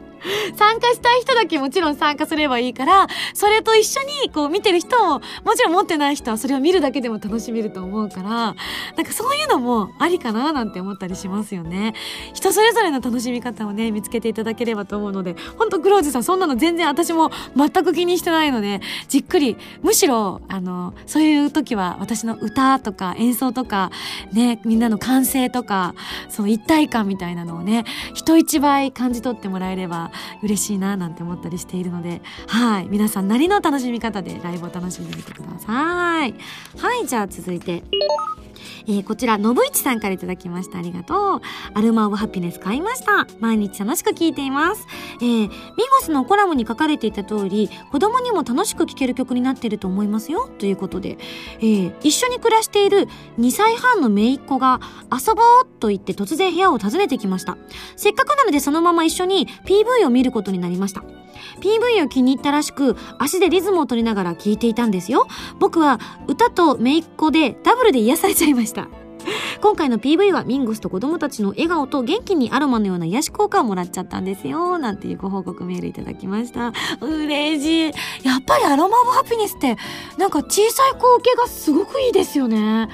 [0.56, 8.56] 参加したい人だけもちろん参加すればいいから、それと一緒にこう見てる人も、もちろん持ってない人はそれを見るだけでも楽しめると思うから、なん
[9.06, 11.94] かそういうのもありかななんて思ったりしますよね。
[12.34, 23.92] 人それぞれの楽しみ方をね、見つけていただければと思うので、ほんとクローズさんそんなの全然私も全く気にしてないので、じっくり、むしろ、あの、そういう時は私の歌とか演奏とか、
[24.34, 25.96] ね、みんなの歓声とか、
[26.30, 30.09] そう一体感みたいなのをね、人一倍感じ取ってもらえれば
[30.41, 32.88] 嬉しいななんて思ったりしているのではい。
[32.89, 36.34] 皆さんなりの楽しみ方でライブを楽しんでみてください。
[36.78, 37.08] はい。
[37.08, 37.84] じゃあ続いて。
[38.89, 40.80] えー、こちら、のぶいちさんから頂きました。
[40.80, 41.41] ありがとう。
[41.75, 43.28] アルマオブハピネス買いました。
[43.39, 44.88] 毎日楽しく聴いています。
[45.21, 45.54] えー、ミゴ
[46.02, 50.49] スのコラムに書かれていた通り、子供にも楽しく聴ける曲になってると思いますよ。
[50.58, 51.19] ということで、
[51.60, 57.60] えー、一緒に暮らしている2歳半の姪っ子が遊ぼうと言って突然部屋を訪ねてきました。
[57.95, 61.04] せっかくなのでそのまま一緒に PV を見ることになりました。
[61.62, 65.28] PV を気に入ったらしく、足でリズムを取りながら聴いていたんですよ。
[65.60, 68.88] 僕は歌と姪っ子でダブルで癒されちゃいました。
[69.62, 74.78] 今回の PV はミンゴスと子供たちの笑顔と元気にアロマのような癒し効果をもらっちゃったんですよ。
[74.78, 76.73] なんていうご報告メールいただきました。
[77.02, 77.91] 嬉しい。
[78.28, 79.78] やっぱりアロマオブハピネスって、
[80.17, 82.89] なんか小さい子受けがすごくいいですよね。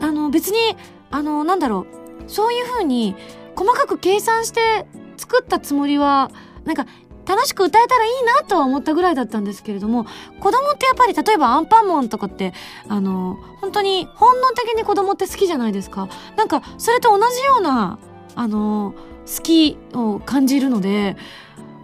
[0.00, 0.76] あの、別に、
[1.10, 1.96] あの、なんだろう。
[2.28, 3.14] そういう風に
[3.54, 4.86] 細かく計算して
[5.16, 6.30] 作ったつもりは、
[6.64, 6.86] なんか
[7.26, 8.10] 楽しく歌えたらいい
[8.42, 10.04] なとは思ったぐらいだったんですけれども
[10.40, 12.52] 子供ってやっぱり例えばアンパンマンとかって
[12.88, 16.08] あの本当に本能的に子供って好きじゃないですか。
[16.36, 17.98] なんかそれと同じような
[18.34, 18.94] あの
[19.26, 21.16] 好きを感じるので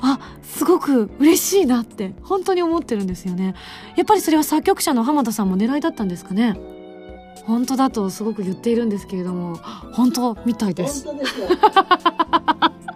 [0.00, 3.54] あすごく嬉しいなって本当に思ってるんですよね。
[3.96, 6.56] やっぱりそれは作曲者の浜田さんも狙いだったんですかね。
[7.44, 9.56] 本当だとすごく言っているんですけれども
[9.92, 11.06] 本当みたいです。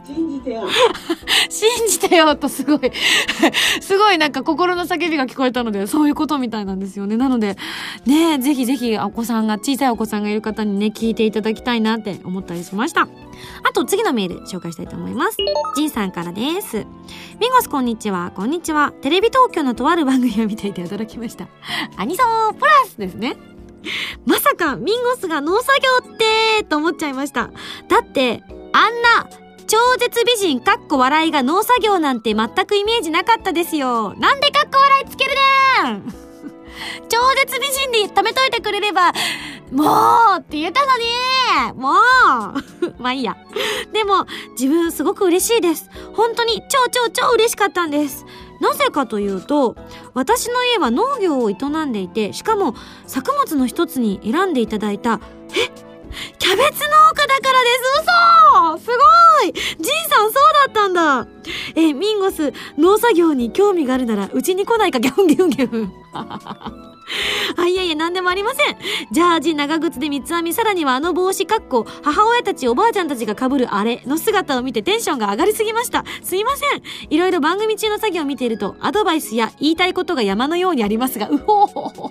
[0.07, 0.63] 信じてよ。
[1.51, 2.93] 信じてよとすごい。
[3.81, 7.17] すごいなんか心の叫びが聞こえたのでそういうことみたいなんですよね。
[7.17, 7.57] なので
[8.05, 13.03] ねぜひぜひお子さんが小さいお子さんがいる方にね聞いていただきたいなって思ったりしました。
[13.03, 15.39] あと次のメール紹介したいと思います。
[15.75, 16.87] ジンさんからです。
[17.41, 18.33] ミゴスこんにちは。
[18.35, 18.93] こんにちは。
[19.03, 21.49] テレビ東京のとある番組を見ていて驚きました。
[21.97, 23.37] アニソンプラスですね。
[24.25, 25.73] まさかミンゴスが農作
[26.05, 27.51] 業ってと思っちゃいました。
[27.89, 28.43] だって、
[28.73, 34.15] あんな超絶美人かっこ笑いが農作業なんて全くイメージなかったですよ。
[34.15, 35.31] なんでかっこ笑いつける
[35.85, 36.15] ねん
[37.09, 39.13] 超絶美人で貯めといてくれれば、
[39.73, 43.37] もうって言ったのにもう まあいいや。
[43.93, 45.91] でも、自分すごく嬉しいです。
[46.15, 48.25] 本当に超超超嬉しかったんです。
[48.61, 49.77] なぜかというと
[50.15, 52.75] 私の家は農業を営んでいてしかも
[53.07, 55.21] 作物の一つに選んでいただいた
[55.55, 55.71] え？
[56.39, 57.97] キャベツ農家だからです。
[58.03, 58.79] 嘘。
[58.79, 59.53] すごい。
[59.53, 61.27] ジンさんそうだったんだ。
[61.75, 64.99] えミンゴス農作業に興味があるならうちに来ないか。
[65.01, 65.93] ギャンギュンギュン。
[67.57, 68.77] あ、いやいや、なんでもありません。
[69.13, 76.05] ジャージ、長靴で三つ編み、さらにはあの帽子、かっこ、母親たち、おばあちゃんたちが被るあれの姿を見てテンションが上がりすぎました。
[76.23, 76.83] すいません。
[77.09, 82.11] いろいろ番組中の作業を見ていると、アドバイスや言いたいことが山のようにありますが、うほほ。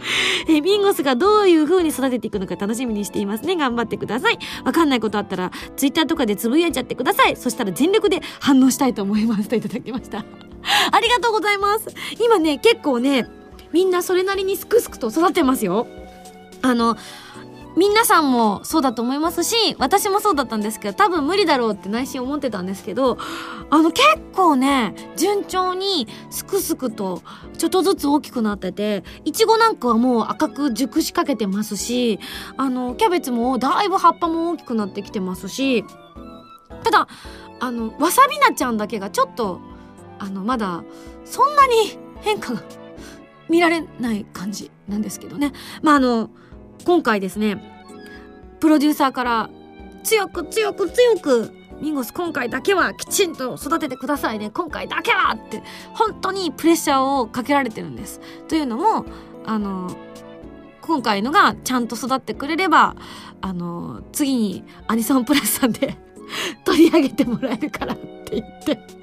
[0.48, 3.56] えビンゴスがどういう風に育てていくのか楽しみにしていますね。
[3.56, 4.38] 頑張ってください。
[4.64, 7.36] わかんないことあったら、ツイッターとかでつぶやいちゃってください。
[7.36, 9.48] そしたら全力で反応したいと思います。
[9.48, 10.18] といただきました。
[10.92, 11.86] ありがとうございます。
[12.20, 13.28] 今ね、結構ね、
[13.72, 15.86] みんなそれなりにすくすくと育ってますよ。
[16.62, 16.96] あの、
[17.76, 23.18] 皆さんもそうだと思いますし、私もそうだったんですけど、多分無理だろうって内心思ってたんですけど、
[23.70, 27.22] あの結構ね、順調にすくすくと
[27.58, 32.18] ちょっとずつ大きくなってて、いちごなんかはもう赤く熟しかけてますし、
[32.56, 35.84] あの、キャベツもだいぶ葉っぱも大きくなってきてますし、
[36.84, 37.08] ただ、
[37.60, 39.60] あの、わさびなちゃんだけがちょっと、
[40.18, 40.82] あの、まだ、
[41.24, 42.62] そんなに変化が
[43.48, 45.52] 見られない感じなんですけどね。
[45.82, 46.30] まああの
[46.84, 47.60] 今回ですね
[48.60, 49.50] プロデューサーから
[50.04, 54.50] 強く強く強くミンゴス今回だけはきちんと育ててくださいね。
[54.50, 55.62] 今回だけはって
[55.94, 58.20] 本当にプレッシャーをかけられてるんです。
[58.48, 59.06] というのも
[59.46, 59.90] あの
[60.82, 62.96] 今回のがちゃんと育ってくれれば
[63.40, 65.96] あの次にアニソンプラスさんで
[66.64, 68.98] 取り上げてもらえるからって言って。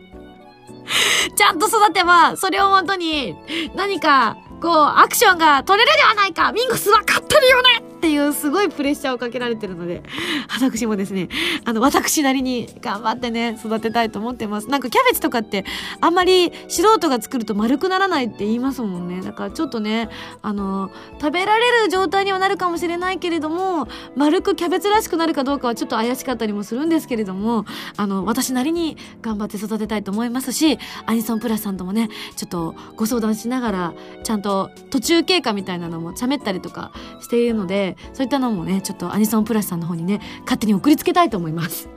[1.36, 3.36] ちゃんと育てばそれをもとに
[3.76, 10.04] 何かこうアクションが取れるではないかミンゴス分かってるよねっていうすごいプレッシャーをかけられてるので
[10.50, 11.28] 私もですね
[11.66, 14.70] あの私なりに頑張ってね育てたいと思ってます。
[14.70, 15.66] なんかキャベツとかって
[16.02, 19.22] あんまり素人が作ると丸くならないって言いますもんね。
[19.22, 20.10] だからちょっとね
[20.44, 27.66] あの食べられる状態にはなるかもしれないけれども丸くキャベツらしくなるかどうかはちょっと怪しかったりもするんですけれども
[27.98, 33.94] あの私なりに頑張って育てたいと思いますしアニソンプラスさんともねちょっとご相談しながら
[34.24, 34.55] ちゃんと
[34.90, 36.92] 途中経過みたいなのも喋ったりとか
[37.22, 41.90] しているのでそういったのもねちょっとアニソンプラスさんの方にね勝手に送りつけたいと思います。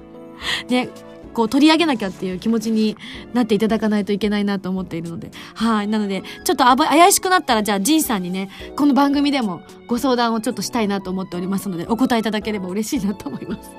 [0.68, 0.88] ね
[1.32, 2.96] こう取り上げなきゃっていう気持ちに
[3.32, 5.30] なっていただかないといけないなと思っているので。
[5.54, 5.88] はい。
[5.88, 13.70] なのでちょっと怪しくなったらじゃあジンさんにねこの番組でもご相談をちょっとしたいなと思っておりますのでお答えいただければ嬉しいなと思います。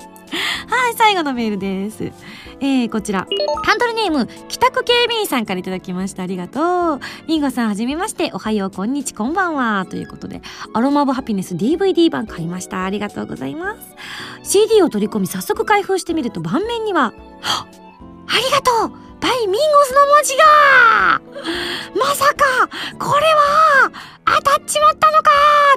[0.74, 2.12] はい最後のメールです。
[2.60, 3.28] えー、こちら。
[3.62, 6.24] ハンドルネーム北区警備員さんからいただきました。
[6.24, 7.00] ありがとう。
[7.28, 8.32] リンゴさんはじめまして。
[8.34, 9.86] おはようこんにちこんばんは。
[9.88, 12.84] ということでアロマオブハピネス DVD 版買いました。
[12.84, 13.76] ありがとうございま
[14.42, 14.50] す。
[14.50, 17.14] CD を取り込み早速開封してみると盤面には
[17.44, 17.66] あ
[18.36, 19.04] りがとう。
[19.20, 21.22] バイミンゴスの文字が。
[21.98, 22.68] まさか
[22.98, 23.92] これは
[24.26, 25.30] 当たっちまったのか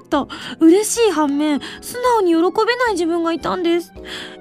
[0.10, 0.30] と
[0.60, 3.94] 嬉しい反面素直に喜べない自分がいたんです。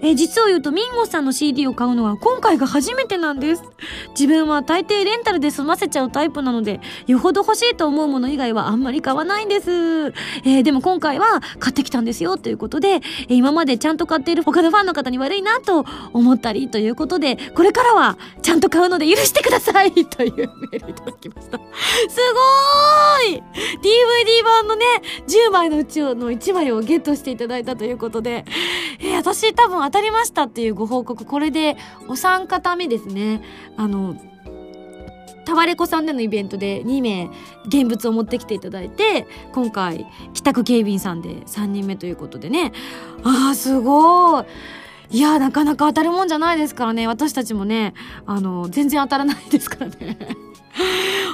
[0.02, 3.62] え実を言うとミンゴさんの CD を買うのは今回が初めてなんです。
[4.10, 21.58] 自分は大抵レンタルで済ませちゃうタイプなのでよほど欲しいと思うもの以外はあんまり買わないんです、えー、でも今回は買ってきたんですよということで今までちゃんと買っている他のファンの方に悪いなと思ったりということでこれからはちゃんと買うので許してくださいというメールいただきました。
[21.58, 21.64] す
[23.24, 23.42] ごーい！
[23.96, 24.84] DVD 版のね
[25.26, 28.44] 10枚のうちの1枚をゲットしていただいたということで、
[29.00, 31.76] えー、私多分当たりましたっていうご報告これで
[32.08, 33.42] お三方目ですね。
[33.76, 34.16] あの
[35.44, 37.30] タワレコさんでのイベントで2名
[37.66, 42.72] 現物を持ってきていただいて今回北区警備員さんで3人目ということでね。
[43.22, 44.44] あーすごい。
[45.10, 47.06] いやなかなか当たるもんじゃないですからね。
[47.06, 47.94] 私たちもね
[48.26, 50.18] あの全然当たらないですからね。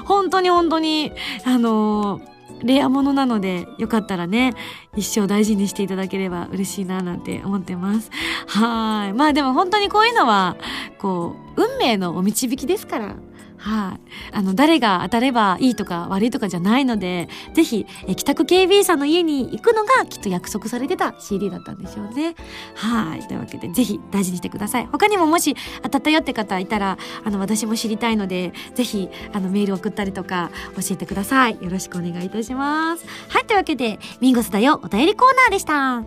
[0.05, 1.13] 本当に本当に
[1.45, 2.21] あの
[2.65, 4.55] レアものなのでよかったらね
[4.97, 8.11] 一生大事にしていただければ嬉しいななんて思ってます。
[8.47, 9.13] はい。
[9.13, 10.57] まあでも本当にこういうのは
[10.99, 13.17] こう運命のお導きですから。
[13.63, 14.01] はい、
[14.33, 17.87] あの誰が当たればいいとか悪いとかじゃないのでぜひ
[18.17, 22.35] 帰宅警備員さんの家に行くのがきっと約束されてた CD だったんでしょうね。
[22.75, 24.87] はいというわけでぜひ大事にしてください。
[24.87, 31.53] 他にももし当たったよって方いたらあの私も知りたいのでぜひあのメール送ったりとか教えてください。
[31.63, 33.07] よろしくお願いいたします。
[33.29, 36.03] はいというわけでミンゴスだよお便りコーナーでした。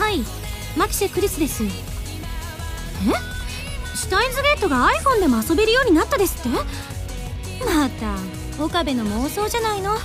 [0.00, 0.20] はい
[0.78, 1.89] マキシェクリスです
[3.08, 3.96] え？
[3.96, 6.48] シュタインズゲートが iPhone でも遊べるようになったですって？
[7.64, 8.16] また
[8.62, 9.90] 岡部の妄想じゃないの？
[9.90, 10.00] はい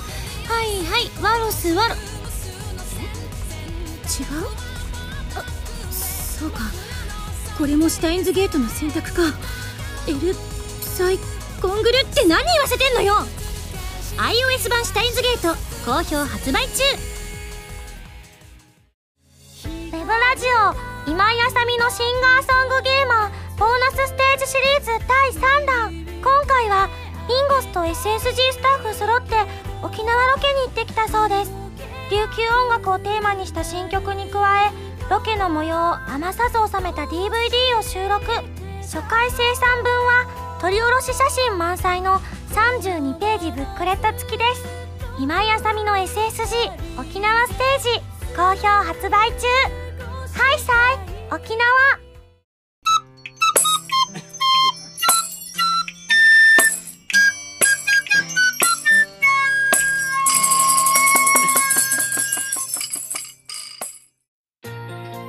[0.85, 1.95] はいワロスワロ。
[1.95, 1.97] 違う？
[5.35, 5.43] あ
[5.91, 6.59] そうか。
[7.57, 9.21] これもシュタインズゲートの選択か。
[10.07, 10.35] L
[10.81, 11.17] サイ
[11.61, 13.15] コングルって何言わせてんのよ
[14.17, 16.83] ？iOS 版シュタインズゲート好評発売中。
[19.65, 20.45] ウェブラジ
[20.91, 25.29] オ今井あさみのシンガーソングゲーマーボーナスステージシリーズ第
[25.61, 26.05] 3弾。
[26.19, 26.89] 今回は
[27.29, 29.35] ミンゴスと SSG スタッフ揃って
[29.83, 31.51] 沖縄ロケに行ってきたそうです。
[32.09, 34.71] 琉球音楽をテーマにした新曲に加え
[35.11, 38.25] ロケの模様を余さず収めた DVD を収録。
[38.81, 44.65] 初回生産分は撮り下ろし写真満載の32ページブックレット付きです。
[45.19, 49.84] 今井あさみの SSG 沖縄ステージ好評発売中。
[50.35, 50.97] はいさい。
[51.33, 51.65] 沖縄。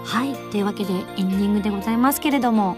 [0.04, 2.76] はいというわけでエンディングでございますけれども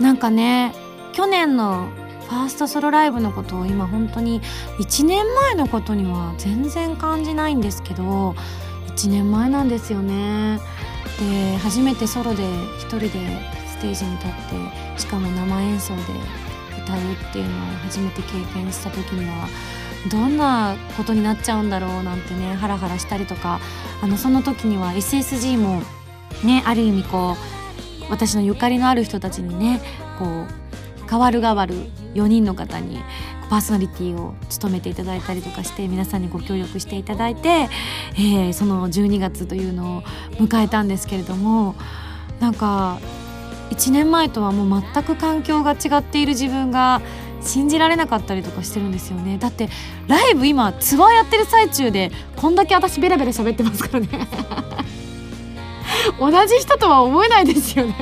[0.00, 0.72] なんかね
[1.12, 1.88] 去年の
[2.28, 4.40] ファーストソロライブのことを今本当に
[4.78, 8.34] 1年前のことには全然感じないんですけど
[8.96, 10.60] 1年前なんですよね。
[11.20, 12.42] で初めてソロで
[12.78, 13.08] 一人で
[13.66, 14.30] ステージに立っ
[14.94, 16.02] てしかも生演奏で
[16.82, 19.48] 歌うっていうのを初めて経験した時には
[20.10, 23.60] どんなことになっちゃうんだろうなんてねハラハラしたりとか
[24.02, 25.82] あのその時には SSG も
[26.44, 27.36] ねある意味こ
[28.08, 29.80] う私のゆかりのある人たちにね
[30.18, 31.74] こう変わる変わる
[32.14, 33.00] 4人の方に
[33.50, 37.68] パーソナリティを務めていただいたりとかして皆さんにご協力していただいて、
[38.14, 40.02] えー、その12月というのを
[40.38, 41.74] 迎えたんですけれども
[42.40, 42.98] なんか
[43.70, 47.00] 1年前とはもう全く環境が違っている自分が
[47.40, 49.38] 信じられなかったりとかしてるんですよね。
[49.38, 49.68] だって
[50.06, 54.08] ライブ今ツアーやってる最中でこんだけ私ベラベラ喋ってますからね。
[56.20, 57.94] 同じ人とは思えないですよね。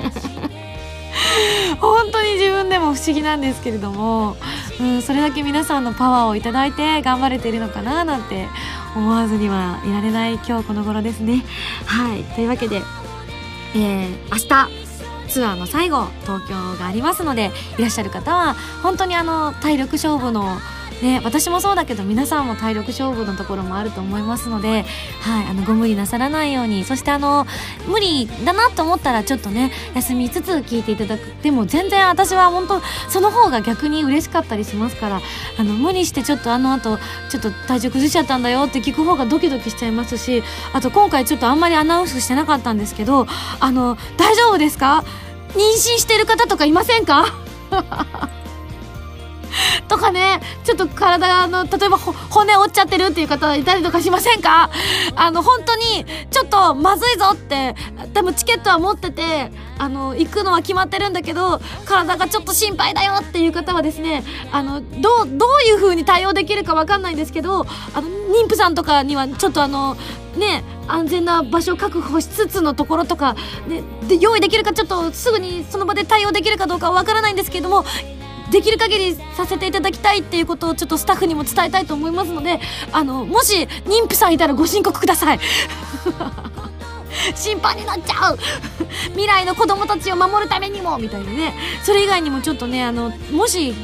[1.81, 4.37] 本当に自分でも不思議なんですけれども、
[4.81, 8.49] うん、それだけ皆さんのパワーを頂いて頑張れているのかななんて
[8.97, 11.45] 思わずにはいられない今日この頃ですね。
[11.85, 12.83] はいというわけで、
[13.75, 14.91] えー、明日
[15.29, 20.59] ツアーの最後東京がありますのでいらっしゃる方は本当にあの体力勝負の
[21.03, 24.85] ね、私もそうだけど皆さんも体力勝負のところもあると思いますので、
[25.23, 27.47] はい、あのご無理なさらないようにそしてあの
[27.87, 31.21] 無理だなと思ったらちょっとね休みつつ聞いていただく。
[31.43, 35.21] でも全然私は本当その方が逆に嬉しかったりしますから
[35.59, 36.99] あの無理してちょっとあの後
[37.31, 40.43] ちょっと体調崩しちゃったんだよって聞く方がドキドキしちゃいますし
[40.75, 43.27] あと今回ちょっとあんまりアナウンスしてなかったんですけど
[43.61, 45.05] あの大丈夫ですか？
[45.51, 47.27] 妊娠してる方とかいませんか？
[49.89, 54.71] とかねちょっと体の例えば骨折っちゃってるっていう方いたりとかしませんか？
[55.17, 57.75] あの本当にちょっとまずいぞって
[58.13, 69.97] 多分チケットは持っててあの行くのは決まってるんだけど体がちょっと心配だよっていう方はですねあのどうどういう風に対応できるか分かんないんですけどあの妊婦さんとかにはちょっとあの
[70.37, 73.35] ね安全な場所を確保しつつのところとか、
[73.69, 77.85] ね、で用意できるかちょっとすぐにその場で対応できるかどうかは分からないんですけれども
[78.51, 82.61] できる限りさせていただきたいっていうことをちょっとスタッフにも伝えたいと思いますので
[82.93, 85.41] あのもし妊婦さんいたらご申告ください。
[87.35, 88.39] 心配になっちゃう。
[89.11, 90.99] 未来の子供たちを守るためにも。
[90.99, 91.55] みたいなね。
[91.83, 93.75] それ以外にもちょっとねあのもし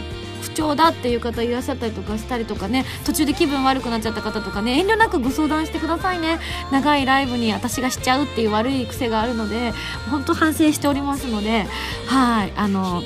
[0.42, 2.84] 不調だっていう方いらっしゃったりとかしたりとかね。
[3.04, 4.78] 途中で気分悪くなっちゃった方とかね。
[4.78, 6.38] 遠慮なくご相談してくださいね。
[6.70, 9.72] 長いライブに私がしちゃうっていう悪い癖があるので
[10.10, 11.66] 本当反省しておりますので
[12.06, 12.52] はい。
[12.56, 13.02] あの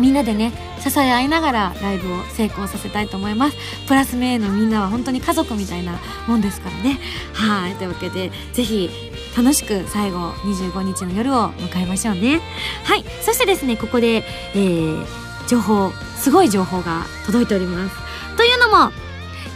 [0.00, 3.56] みんなでね支え合いながらライブを成功させたいと思います。
[3.86, 6.98] プラスメイのみんなは本当に家族みたいなもんですからね。
[7.32, 7.74] はい。
[7.76, 8.90] というわけでぜひ
[9.36, 12.40] 楽しく最後25日の夜を迎えましょうね。
[12.84, 13.04] はい。
[13.22, 14.24] そしてですねここで、
[14.54, 15.06] えー、
[15.46, 17.96] 情報すごい情報が届いております。
[18.36, 18.92] というのも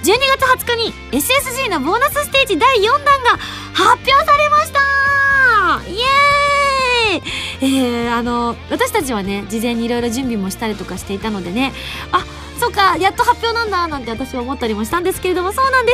[0.03, 3.39] 12月20日に SSG のボーナスステージ第4弾が
[3.73, 4.81] 発表されました。
[5.91, 6.56] イエーイ
[7.61, 11.73] えー、あの私たちはね事前にいろいろ準備もしたりとかしていたのでね
[12.13, 12.25] あ
[12.59, 15.93] そうかやっと発表なんだなんて私は思ったりもしたんですけれどもそうなんで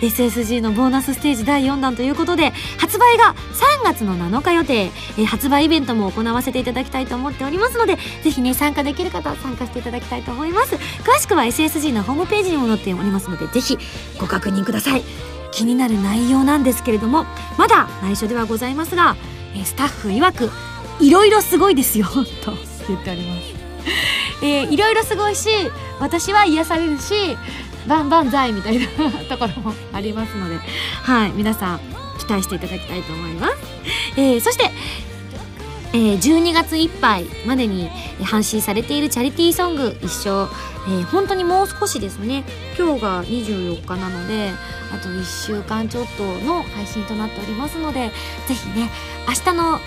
[0.00, 0.22] す。
[0.22, 3.34] SSG のボーナスステージ第4弾ということで発売が
[3.82, 10.74] 3月の7日予定、えー、発売イベントも行わせていただきたいと思っておりますのでぜひね参加できる方は参加していただきたいと思います。
[10.74, 13.78] 詳しくは SSG のホームページにも載っておりますのでぜひ
[14.20, 15.02] ご確認ください。
[15.50, 17.26] 気になる内容なんですけれども
[17.58, 19.16] まだ内緒ではございますが
[19.64, 20.50] スタッフ曰く
[21.00, 22.06] いろいろすごいですよ
[22.44, 22.52] と
[22.88, 23.42] 言っております、
[24.42, 25.48] えー、いろいろすごいし
[26.00, 27.36] 私は癒されるし
[27.86, 28.86] バンバンザみたいな
[29.28, 30.58] ところもありますので
[31.02, 31.80] はい皆さん
[32.18, 33.54] 期待していただきたいと思います、
[34.16, 34.70] えー、そして
[35.94, 37.88] えー、12月いっぱいまでに
[38.24, 40.48] 配信されているチャリティーソング一生、
[40.88, 42.44] えー、本当にもう少しですね。
[42.78, 44.50] 今日が24日なので
[44.92, 48.10] あと1週間ちょっとの配信となっておりますので
[48.48, 48.90] ぜひね
[49.28, 49.78] 明日の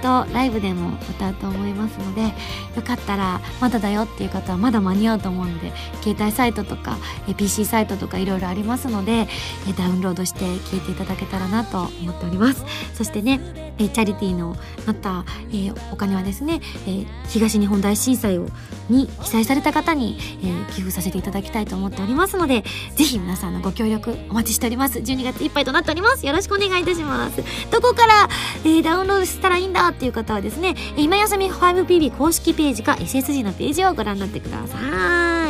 [0.00, 5.72] とライブでも歌うと思いますのでよかったらまだだよっていう方はまだ間に合うと思うので
[6.02, 6.96] 携帯サイトとか
[7.36, 9.28] PC サイトとかいろいろありますので
[9.76, 12.64] ダウンロードして聴いていただけたらなと思っております。
[12.94, 18.48] そしてねチャリティーのなった、え、お金はですね、え、東日本大震災を
[18.88, 24.98] に被災された方に、え、寄付させていただきたいと思っておりますのでぜひ皆さんのご協力お待ちしております。
[24.98, 26.26] 12月いっぱいとなっております。
[26.26, 27.42] よろしくお願いいたします。
[27.70, 28.28] どこから、
[28.64, 34.78] えダウンロードしたらいいんだっていう方はですね今休み 5PB 公式ページか SSG のページをご覧になってくださ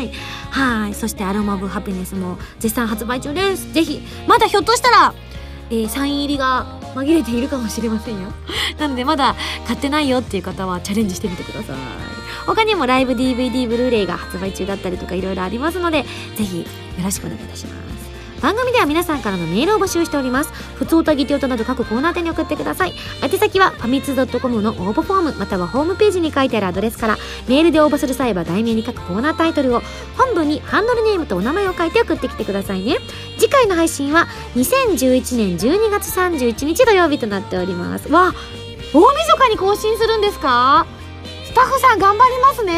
[0.01, 0.11] い。
[0.51, 0.95] はい。
[0.95, 3.72] そしてアロマ・オブ・ハピネスも絶賛発売中です。
[3.72, 5.14] ぜひまだひょっとしたら、
[5.70, 8.32] えー、サイン入りが紛れているかもしれませんよ。
[8.78, 9.36] なのでまだ
[9.66, 11.76] 買ってないよっていう方はチャレンジしてみてください。
[12.47, 16.05] 他にもライブ DVD ブルーレイが発売中だったりとかいろいろありますので
[16.36, 16.64] ぜひよ
[17.05, 17.89] ろしくお願いいたします。
[18.41, 20.53] 番組では皆さんからのメールを募集しております。
[20.76, 22.95] 普通歌議定となる各コーナー宛に送ってください。
[23.22, 27.18] 宛先はファミツー .com の応募フォームまたはホームページに書いてあるアドレスから
[27.49, 29.82] メールで応募する際は題名に書くコーナータイトルを
[30.16, 32.97] 本文にハンドルネームとお名前を書いて送ってきてくださいね。
[33.38, 34.26] 次回の配信は
[34.57, 38.11] 2011年12月31日土曜日となっております。
[38.11, 38.32] わ
[38.93, 40.86] 大晦日に更新するんですか？
[41.45, 42.74] スタッフさん頑張りますね。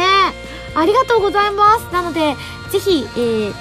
[0.75, 1.93] ありがとうございます。
[1.93, 2.35] なので
[2.71, 3.55] ぜひ、えー、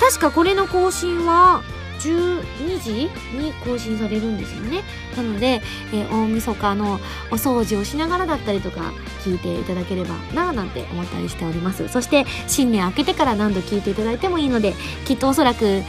[0.00, 1.62] 確かこれの更新は
[2.00, 2.92] 12時
[3.36, 4.82] に更新されるんですよね。
[5.16, 8.92] なので、えー、大晦日のお掃除をしながらだったりとか
[9.24, 11.88] 聞いていただければなぁなんて思ったりしております。
[11.88, 14.74] そして新年明けてから何度聞いていただいてもいいので
[15.06, 15.84] きっとおそらく、え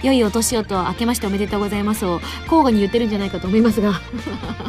[0.00, 4.00] ー、良いお年をと明けましておめでとうございますを交互に言ってるんじゃないかと思いますが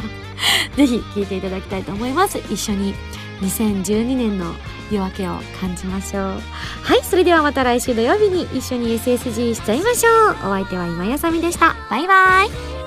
[0.75, 2.37] ぜひ聞いていただきたいと思います。
[2.49, 2.93] 一緒に
[3.41, 4.53] 2012年の
[4.91, 6.23] 夜明けを感じましょう。
[6.83, 10.49] はいそれではまた来週土曜日に一緒に SSG しちゃいましょう。
[10.49, 11.75] お相手は今やさみでした。
[11.89, 12.78] バイバイ。